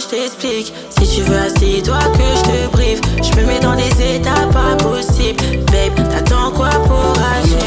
je 0.01 0.07
t'explique. 0.07 0.73
Si 0.91 1.17
tu 1.17 1.23
veux 1.23 1.39
assis-toi 1.39 1.99
que 2.15 2.37
je 2.37 2.43
te 2.43 2.73
brief 2.73 3.01
Je 3.23 3.41
me 3.41 3.47
mets 3.47 3.61
dans 3.61 3.75
des 3.75 4.17
états 4.17 4.47
pas 4.53 4.77
possibles. 4.77 5.43
Babe, 5.67 6.09
t'attends 6.09 6.51
quoi 6.53 6.71
pour 6.71 7.15
agir? 7.37 7.59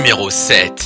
numéro 0.00 0.30
7. 0.30 0.82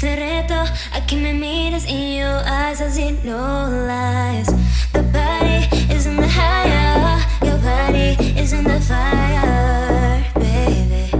Te 0.00 0.14
reto 0.14 0.54
a 0.92 1.00
que 1.06 1.16
me 1.16 1.32
mires 1.32 1.84
in 1.84 2.16
your 2.16 2.40
eyes 2.44 2.80
as 2.80 2.96
in 2.96 3.18
no 3.24 3.68
lies. 3.86 4.46
The 4.92 5.02
body 5.02 5.68
is 5.92 6.06
in 6.06 6.16
the 6.16 6.26
higher, 6.26 7.20
your 7.42 7.58
body 7.58 8.16
is 8.36 8.52
in 8.52 8.64
the 8.64 8.80
fire, 8.80 10.24
baby. 10.34 11.10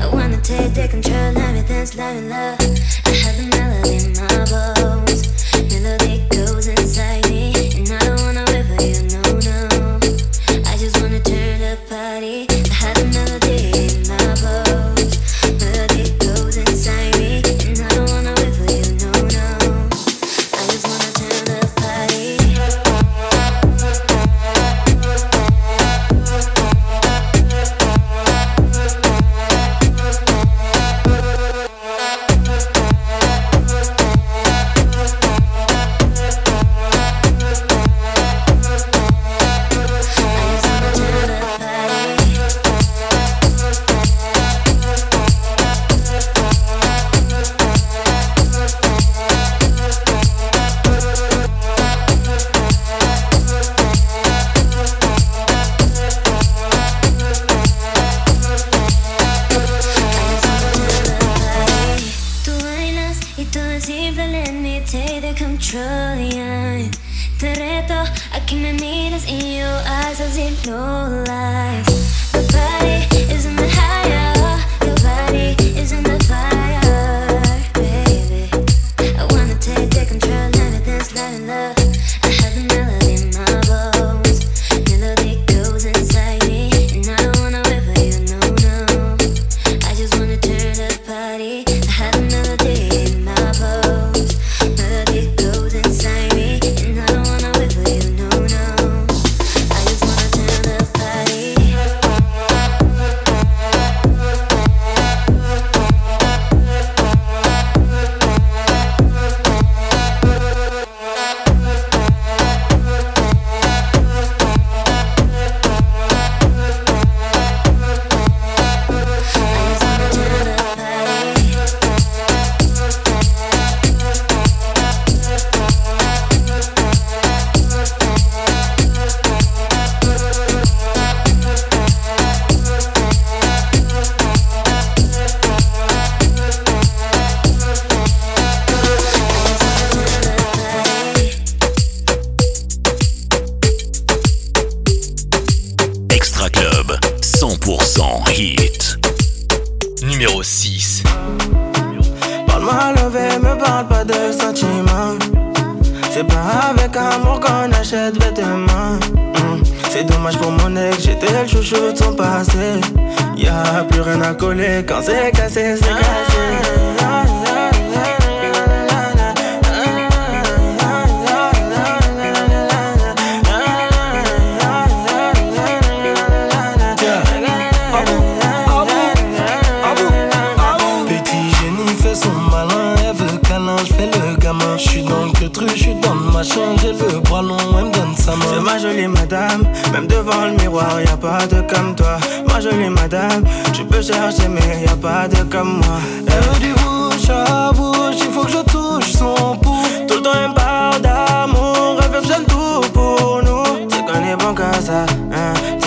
I 0.00 0.06
wanna 0.06 0.40
take 0.42 0.72
the 0.72 0.88
control, 0.88 1.32
let 1.32 1.54
me 1.54 1.62
dance, 1.66 1.94
let 1.96 2.14
me 2.16 2.28
love. 2.28 2.59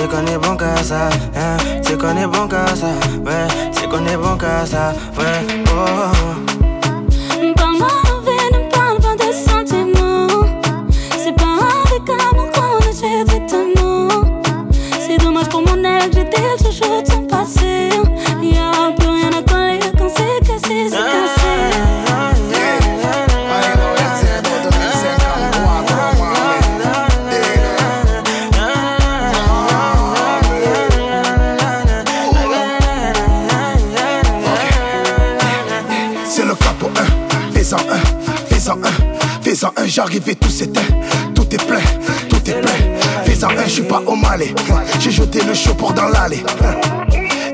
C'est 0.03 0.09
qu'on 0.09 0.25
est 0.25 0.37
bon 0.37 0.57
qu'à 0.57 0.75
ça, 0.83 1.07
hein. 1.33 1.55
C'est 1.81 1.97
qu'on 1.97 2.17
est 2.17 2.27
bon 2.27 2.45
qu'à 2.49 2.75
ça, 2.75 2.87
ouais. 3.25 3.47
C'est 3.71 3.87
qu'on 3.87 4.05
est 4.05 4.17
bon 4.17 4.35
qu'à 4.35 4.65
ça, 4.65 4.93
ouais. 5.17 5.63
Oh. 5.67 5.69
oh, 5.71 6.11
oh. 6.49 6.52
J'arrivais, 40.05 40.35
tout 40.35 40.49
c'était, 40.49 40.81
tout 41.33 41.47
est 41.49 41.65
plein, 41.65 41.79
tout 42.27 42.49
est 42.49 42.59
plein. 42.59 43.23
Fais 43.23 43.41
un, 43.45 43.47
hein, 43.47 43.63
je 43.65 43.71
suis 43.71 43.83
pas 43.83 44.01
au 44.05 44.15
malais. 44.17 44.53
J'ai 44.99 45.11
jeté 45.11 45.41
le 45.43 45.53
chaud 45.53 45.75
pour 45.75 45.93
dans 45.93 46.09
l'allée. 46.09 46.43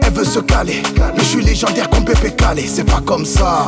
Elle 0.01 0.11
veut 0.11 0.25
se 0.25 0.39
caler, 0.39 0.81
mais 1.15 1.19
je 1.19 1.25
suis 1.25 1.43
légendaire 1.43 1.87
comme 1.91 2.05
Pépé 2.05 2.31
Calé. 2.31 2.65
C'est 2.67 2.85
pas 2.85 3.01
comme 3.05 3.23
ça. 3.23 3.67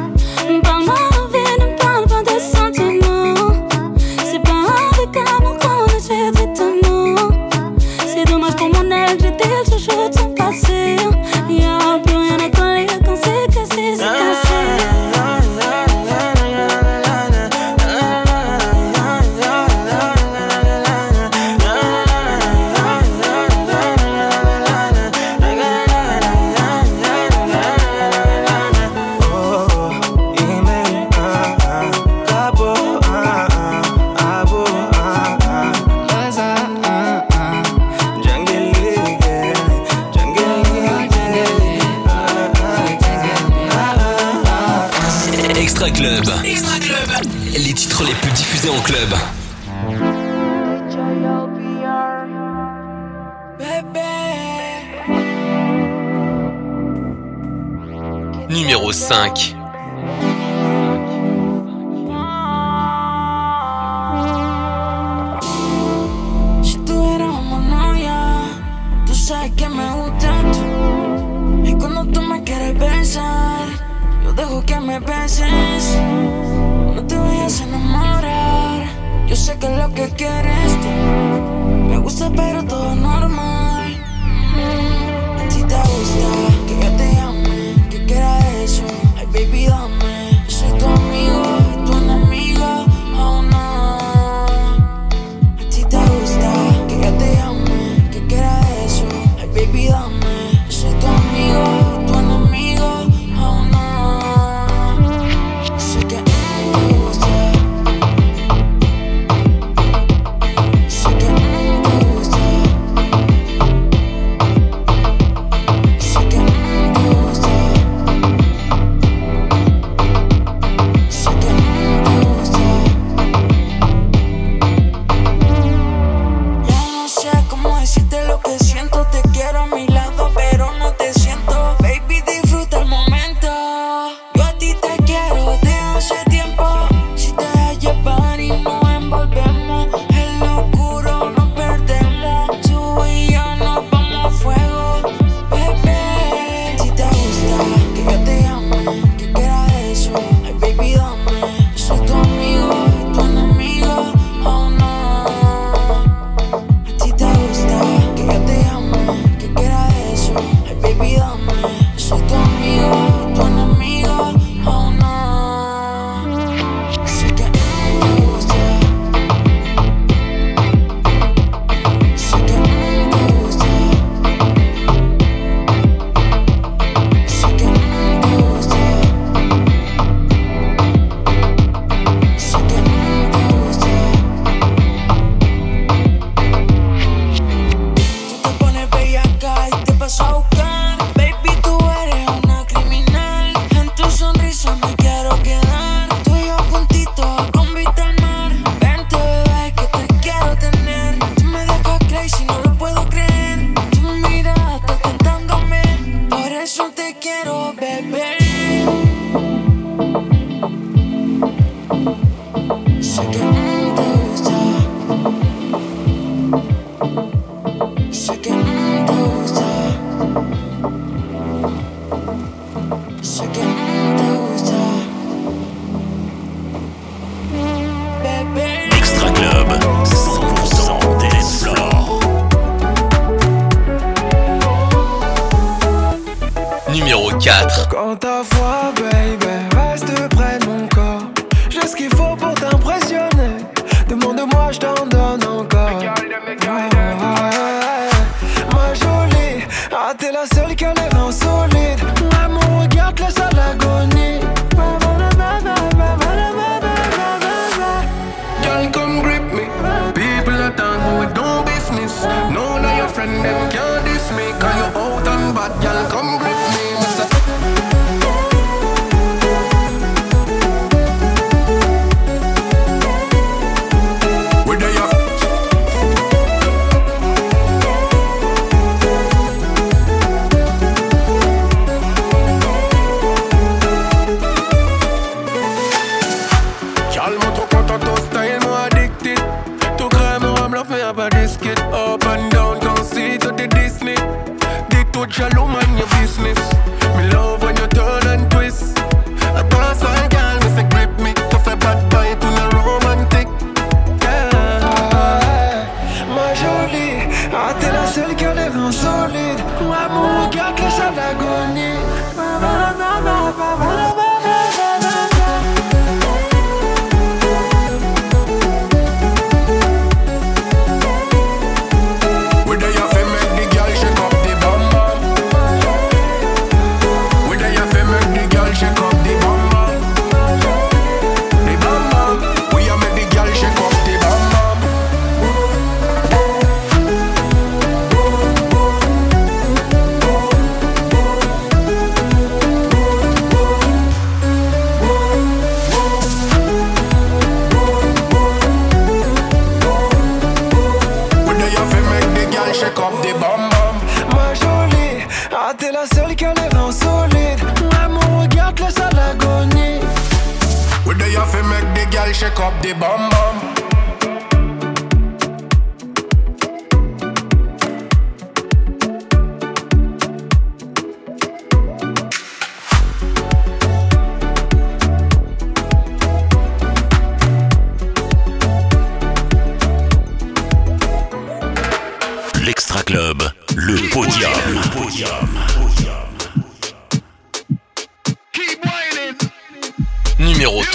shall 258.71 258.89
come 258.91 259.21
grip 259.21 259.40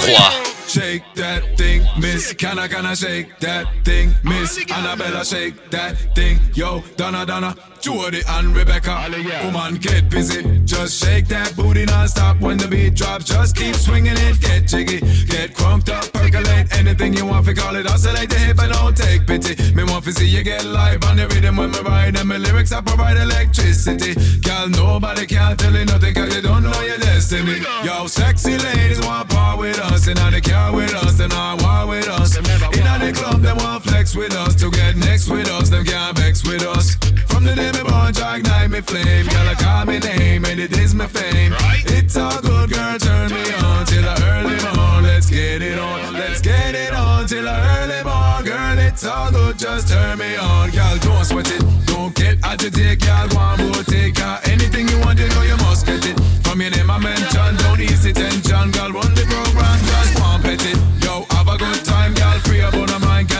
3. 0.06 0.14
Shake 0.68 1.02
that 1.16 1.56
thing, 1.56 1.82
miss. 1.98 2.32
Can 2.34 2.58
I, 2.60 2.68
can 2.68 2.86
I 2.86 2.94
shake 2.94 3.38
that 3.40 3.66
thing, 3.84 4.12
miss? 4.22 4.58
Annabella, 4.70 5.24
shake 5.24 5.70
that 5.70 5.96
thing. 6.14 6.38
Yo, 6.54 6.82
Donna, 6.96 7.26
Donna, 7.26 7.56
Jody 7.80 8.22
and 8.28 8.54
Rebecca. 8.54 9.08
Woman, 9.44 9.76
get 9.76 10.08
busy. 10.08 10.42
Just 10.64 11.02
shake 11.02 11.28
that 11.28 11.54
booty 11.56 11.84
non-stop 11.84 12.40
when 12.40 12.56
the 12.56 12.68
beat 12.68 12.94
drops. 12.94 13.24
Just 13.24 13.56
keep 13.56 13.74
swinging 13.74 14.16
it, 14.16 14.40
get 14.40 14.66
jiggy. 14.66 15.00
Get 15.26 15.54
crunked 15.54 15.88
up, 15.88 16.12
percolate 16.12 16.72
anything 16.76 17.14
you 17.14 17.26
want. 17.26 17.46
We 17.46 17.54
call 17.54 17.76
it 17.76 17.86
oscillate 17.86 18.30
the 18.30 18.38
hip 18.38 18.58
and 18.60 18.72
don't 18.72 18.96
take 18.96 19.26
pity. 19.26 19.54
Me 19.74 19.84
want 19.84 20.04
to 20.04 20.12
see 20.12 20.26
you 20.26 20.42
get 20.42 20.64
live 20.64 21.04
on 21.04 21.16
the 21.16 21.28
rhythm 21.28 21.56
when 21.56 21.70
me 21.70 21.80
ride. 21.80 22.16
And 22.16 22.28
my 22.28 22.36
lyrics 22.36 22.72
I 22.72 22.80
provide 22.80 23.16
electricity. 23.16 24.14
Girl, 24.40 24.68
nobody 24.68 25.26
can 25.26 25.56
tell 25.56 25.72
you 25.72 25.84
nothing 25.84 26.14
cause 26.14 26.34
you 26.34 26.42
don't 26.42 26.62
know 26.62 26.80
your 26.82 26.98
destiny. 26.98 27.62
Yo, 27.84 28.06
sexy 28.06 28.56
ladies 28.58 29.00
want 29.00 29.28
part 29.28 29.58
with 29.58 29.78
us. 29.78 30.06
And 30.06 30.18
the 30.18 30.40
car 30.40 30.72
with 30.72 30.94
us, 30.94 31.20
and 31.20 31.32
I 31.32 31.54
war 31.62 31.88
with 31.88 32.08
us. 32.08 32.36
In 32.36 32.42
the 32.42 33.12
club, 33.14 33.42
they 33.42 33.52
want 33.52 33.84
flex 33.84 34.14
with 34.14 34.34
us. 34.34 34.54
To 34.56 34.70
get 34.70 34.96
next 34.96 35.28
with 35.28 35.50
us, 35.50 35.68
them 35.70 35.84
can't 35.84 36.16
vex 36.16 36.44
with 36.44 36.62
us. 36.62 36.96
From 37.26 37.44
the 37.44 37.54
day 37.54 37.65
me 37.74 37.82
born, 37.82 38.12
I 38.16 38.36
ignite 38.38 38.70
me 38.70 38.80
flame. 38.80 39.26
Girl, 39.26 39.48
I 39.48 39.54
call 39.54 39.86
me 39.86 39.98
name, 39.98 40.44
and 40.44 40.60
it 40.60 40.76
is 40.78 40.94
my 40.94 41.06
fame. 41.06 41.54
It's 41.86 42.16
all 42.16 42.40
good, 42.40 42.70
girl, 42.70 42.98
turn 42.98 43.30
me 43.30 43.44
on 43.64 43.86
till 43.86 44.02
the 44.02 44.14
early 44.30 44.58
morn. 44.76 45.04
Let's 45.04 45.30
get 45.30 45.62
it 45.62 45.78
on, 45.78 46.12
let's 46.12 46.40
get 46.40 46.74
it 46.74 46.92
on 46.92 47.26
till 47.26 47.44
the 47.44 47.56
early 47.78 48.02
morn. 48.04 48.44
Girl, 48.44 48.78
it's 48.78 49.04
all 49.04 49.30
good, 49.30 49.58
just 49.58 49.88
turn 49.88 50.18
me 50.18 50.36
on. 50.36 50.70
Girl, 50.70 50.98
don't 50.98 51.24
sweat 51.24 51.50
it, 51.50 51.62
don't 51.86 52.14
get 52.14 52.38
agitated. 52.44 53.00
Girl, 53.00 53.28
one 53.34 53.58
more 53.58 53.84
take 53.84 54.18
her. 54.18 54.40
Anything 54.44 54.88
you 54.88 54.98
want, 55.00 55.18
you 55.18 55.28
know 55.28 55.42
you 55.42 55.56
must 55.58 55.86
get 55.86 56.04
it. 56.04 56.18
From 56.44 56.60
your 56.60 56.70
name 56.70 56.90
I 56.90 56.98
mention, 56.98 57.56
don't 57.56 57.80
ease 57.80 58.02
the 58.02 58.12
tension. 58.12 58.70
Girl, 58.70 58.92
run 58.92 59.14
the 59.14 59.24
program, 59.26 59.78
just 59.90 60.16
pet 60.42 60.62
it. 60.64 60.78
Yo, 61.04 61.24
have 61.34 61.48
a 61.48 61.56
good 61.58 61.84
time, 61.84 61.95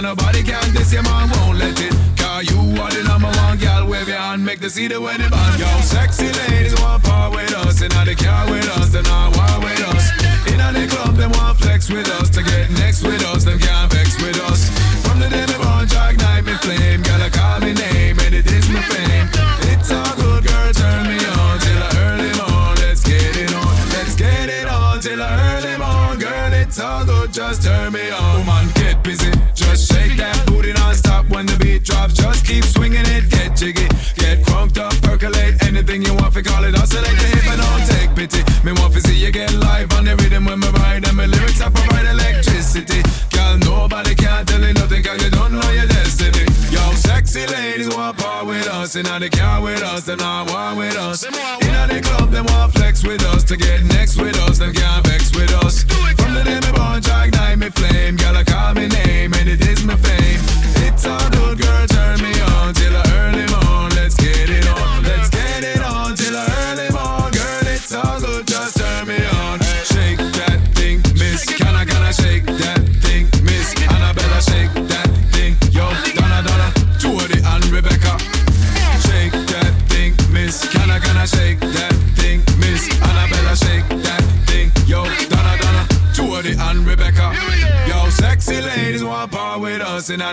nobody 0.07 0.41
can 0.41 0.63
this, 0.73 0.93
your 0.93 1.03
man 1.03 1.29
won't 1.35 1.59
let 1.59 1.75
it. 1.83 1.93
Cause 2.15 2.47
you 2.47 2.61
are 2.79 2.93
the 2.95 3.03
number 3.03 3.31
one, 3.43 3.59
girl, 3.59 3.89
wave 3.91 4.07
your 4.07 4.23
hand, 4.23 4.45
make 4.45 4.61
the 4.61 4.71
see 4.71 4.87
the 4.87 5.01
wedding 5.01 5.31
band. 5.31 5.59
Yo, 5.59 5.67
sexy 5.83 6.31
ladies 6.47 6.75
want 6.81 7.03
part 7.03 7.35
with 7.35 7.53
us, 7.67 7.83
and 7.83 7.91
the 7.91 8.15
car 8.15 8.47
with 8.47 8.69
us, 8.79 8.95
and 8.95 9.07
I 9.07 9.25
war 9.35 9.57
with 9.67 9.83
us. 9.91 10.05
In 10.47 10.59
the 10.63 10.87
club, 10.87 11.17
they 11.17 11.27
want 11.27 11.59
flex 11.59 11.91
with 11.91 12.09
us, 12.19 12.31
to 12.31 12.41
get 12.43 12.71
next 12.83 13.03
with 13.03 13.23
us, 13.33 13.43
them 13.45 13.59
can't 13.59 13.93
vex 13.93 14.15
with 14.23 14.39
us. 14.47 14.71
From 15.03 15.19
the 15.19 15.29
day 15.29 15.45
me 15.51 15.57
born, 15.59 15.91
I 15.91 16.15
ignite 16.15 16.45
me 16.47 16.55
flame, 16.63 17.03
I 17.27 17.29
call 17.29 17.59
me 17.67 17.73
name, 17.75 18.17
and 18.23 18.33
it 18.41 18.47
is 18.47 18.67
my 18.71 18.83
fame. 18.87 19.27
It's 19.75 19.91
all 19.91 20.15
good, 20.15 20.47
girl, 20.47 20.71
turn 20.73 21.03
me 21.11 21.19
on 21.35 21.55
till 21.65 21.81
the 21.83 21.91
early 22.07 22.33
morn. 22.39 22.75
Let's 22.79 23.03
get 23.03 23.35
it 23.43 23.53
on, 23.53 23.75
let's 23.97 24.15
get 24.15 24.49
it 24.55 24.69
on 24.69 25.01
till 25.01 25.19
the 25.19 25.31
early 25.51 25.75
morn, 25.83 26.19
girl. 26.23 26.53
It's 26.63 26.79
all 26.79 27.05
good, 27.05 27.33
just 27.33 27.65
turn 27.65 27.93
me 27.93 28.07
on. 28.11 28.26
Keep 32.47 32.65
swinging 32.65 33.07
it, 33.17 33.29
get 33.29 33.57
jiggy, 33.57 33.89
get 34.15 34.45
crunked 34.47 34.79
up, 34.79 34.95
percolate 35.03 35.61
anything 35.67 36.03
you 36.03 36.15
want. 36.15 36.35
We 36.35 36.43
call 36.43 36.65
it 36.65 36.75
oscillate 36.79 37.19
the 37.19 37.29
hip 37.35 37.47
and 37.51 37.61
don't 37.61 37.85
take 37.91 38.11
pity. 38.15 38.43
Me 38.65 38.73
want 38.79 38.95
to 38.95 39.01
see 39.01 39.19
you 39.19 39.33
get 39.33 39.53
live 39.55 39.93
on 39.95 40.05
the 40.05 40.15
rhythm 40.17 40.45
when 40.45 40.61
me 40.61 40.69
ride, 40.69 41.07
and 41.07 41.17
my 41.17 41.27
lyrics 41.27 41.61
I 41.61 41.69
provide 41.71 42.07
electricity. 42.07 43.03
Girl, 43.35 43.59
nobody 43.59 44.15
can 44.15 44.47
tell 44.47 44.63
you 44.63 44.73
nothing 44.75 45.03
'cause 45.03 45.21
you 45.23 45.31
don't 45.31 45.53
know 45.53 45.71
your 45.71 45.87
destiny. 45.87 46.47
Yo, 46.71 46.83
sexy 46.95 47.47
ladies 47.47 47.89
want 47.89 48.17
part 48.19 48.47
with 48.47 48.69
us, 48.69 48.95
and 48.95 49.07
the 49.07 49.29
car 49.29 49.61
with 49.61 49.83
us, 49.83 50.05
they 50.05 50.17
not 50.17 50.49
war 50.51 50.75
with 50.75 50.97
us. 50.97 51.25
In 51.25 51.33
the 51.89 52.01
club, 52.01 52.31
they 52.31 52.43
want 52.43 52.73
flex 52.75 53.03
with 53.03 53.23
us 53.35 53.43
to 53.45 53.57
get 53.57 53.85
next 53.85 54.17
with 54.17 54.37
us, 54.49 54.59
them 54.59 54.73
can't 54.73 55.06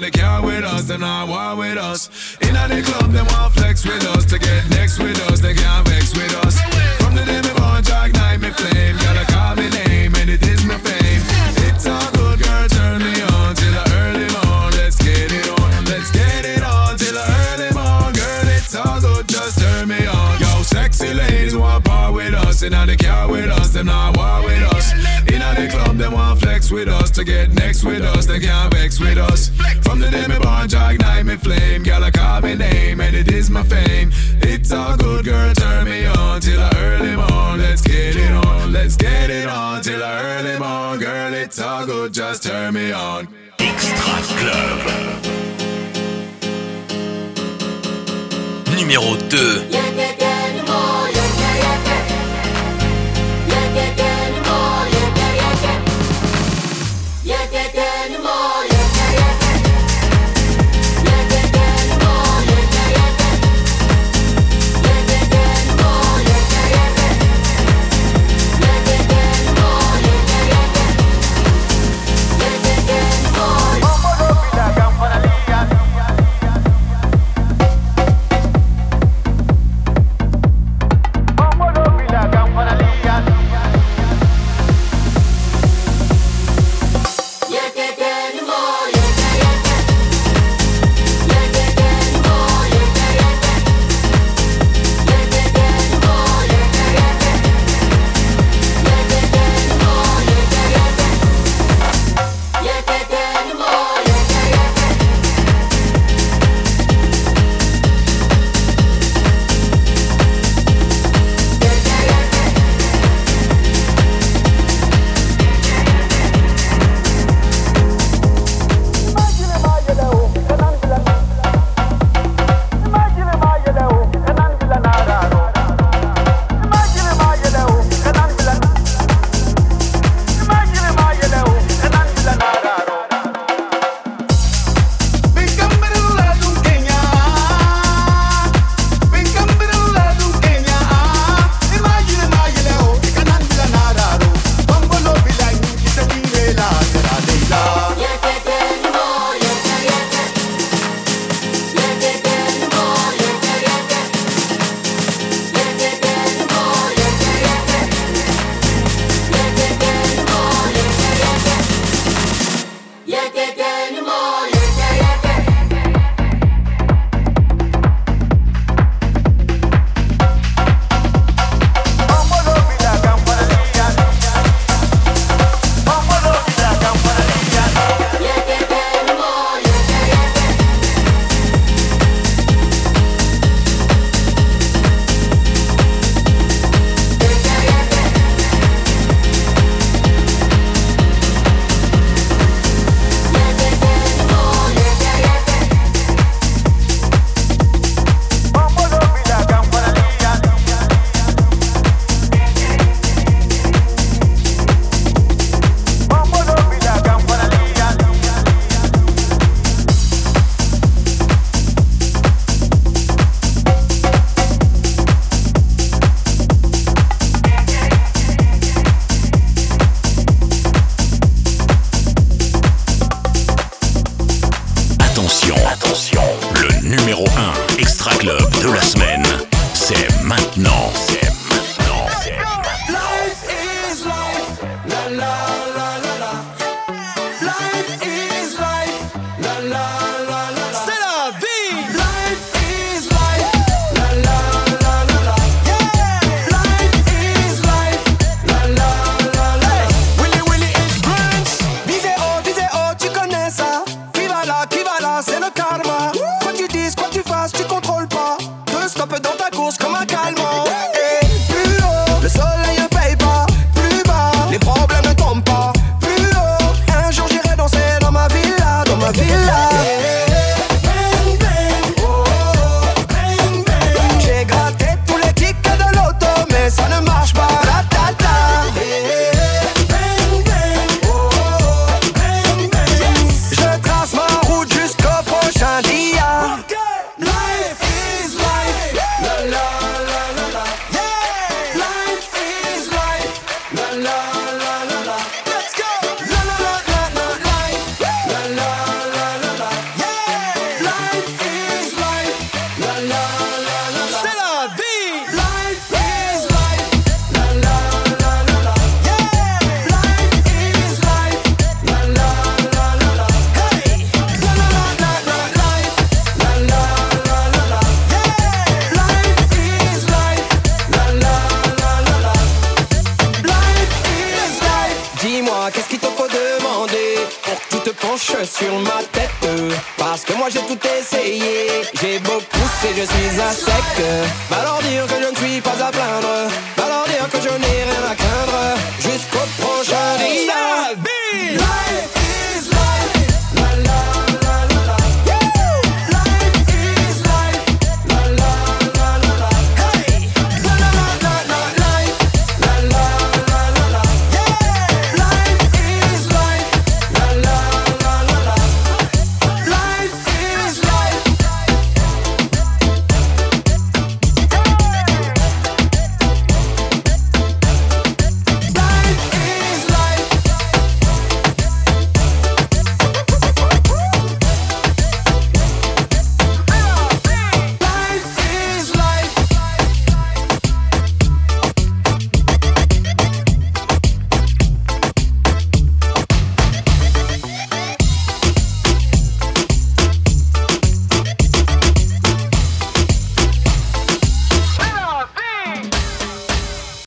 with 0.02 0.06
us. 0.06 0.10
In 0.10 0.12
the 0.12 0.20
car 0.20 0.42
with 0.42 0.64
us, 0.64 0.90
and 0.90 1.06
I 1.06 1.24
war 1.24 1.56
with 1.56 1.78
us. 1.78 2.10
In 2.42 2.54
the 2.54 2.82
club, 2.82 3.12
they 3.12 3.22
want 3.22 3.54
flex 3.54 3.86
with 3.86 4.04
us. 4.16 4.26
To 4.26 4.40
get 4.40 4.70
next 4.72 5.00
with 5.00 5.20
us, 5.32 5.40
they 5.40 5.54
can't 5.54 5.88
vex 5.88 6.14
with 6.16 6.34
us. 6.46 6.60
From 7.02 7.16
the 7.16 7.24
day 7.26 7.42
me 7.42 7.54
born, 7.58 7.84
I 7.86 8.08
ignite 8.08 8.40
me 8.42 8.50
flame. 8.50 8.98
Gotta 8.98 9.26
call 9.32 9.56
me 9.56 9.70
name, 9.70 10.16
and 10.16 10.30
it 10.30 10.42
is 10.48 10.66
my 10.66 10.78
fame. 10.78 11.22
It's 11.68 11.86
all 11.86 12.12
good, 12.14 12.42
girl, 12.42 12.68
turn 12.70 13.00
me 13.00 13.22
on 13.22 13.56
till 13.56 13.72
the 13.72 13.86
early 14.02 14.30
morn. 14.34 14.74
Let's 14.74 14.98
get 14.98 15.32
it 15.32 15.50
on, 15.60 15.86
let's 15.86 16.12
get 16.12 16.46
it 16.46 16.64
on 16.64 16.98
till 16.98 17.14
the 17.14 17.26
early 17.54 17.72
morn. 17.74 18.14
Girl, 18.14 18.48
it's 18.58 18.76
all 18.76 19.00
good, 19.00 19.28
just 19.28 19.60
turn 19.60 19.88
me 19.88 20.06
on. 20.08 20.40
Yo, 20.40 20.64
sexy 20.64 21.14
ladies 21.14 21.56
want 21.56 21.86
part 21.86 22.14
with 22.14 22.34
us. 22.34 22.64
In 22.64 22.72
the 22.72 22.98
car 22.98 23.30
with 23.30 23.50
us, 23.50 23.74
them 23.74 23.88
not 23.88 24.18
war 24.18 24.42
with 24.44 24.64
us. 24.74 24.94
In 25.30 25.40
the 25.40 25.68
club, 25.70 25.98
they 25.98 26.08
want 26.08 26.40
flex 26.40 26.72
with 26.72 26.88
us. 26.88 27.12
To 27.12 27.24
get 27.24 27.54
next 27.54 27.84
with 27.84 28.02
us, 28.02 28.26
they 28.26 28.40
can't 28.40 28.74
vex 28.74 29.00
with 29.00 29.18
us. 29.18 29.52
It 33.28 33.34
is 33.34 33.50
my 33.50 33.64
fame. 33.64 34.12
It's 34.42 34.72
all 34.72 34.98
good, 34.98 35.26
girl, 35.26 35.54
turn 35.54 35.86
me 35.86 36.06
on 36.06 36.42
till 36.42 36.58
the 36.58 36.78
early 36.78 37.16
morn. 37.16 37.60
Let's 37.60 37.82
get 37.82 38.16
it 38.16 38.32
on, 38.32 38.72
let's 38.72 38.96
get 38.96 39.30
it 39.30 39.48
on 39.48 39.82
till 39.82 40.00
the 40.00 40.14
early 40.32 40.60
morn. 40.60 41.00
Girl, 41.00 41.34
it's 41.34 41.60
all 41.60 41.86
good, 41.86 42.14
just 42.14 42.44
turn 42.44 42.74
me 42.74 42.92
on. 42.92 43.28
Extra 43.60 43.96
Club. 44.40 44.80
Numéro 48.76 49.18
2. 49.30 50.23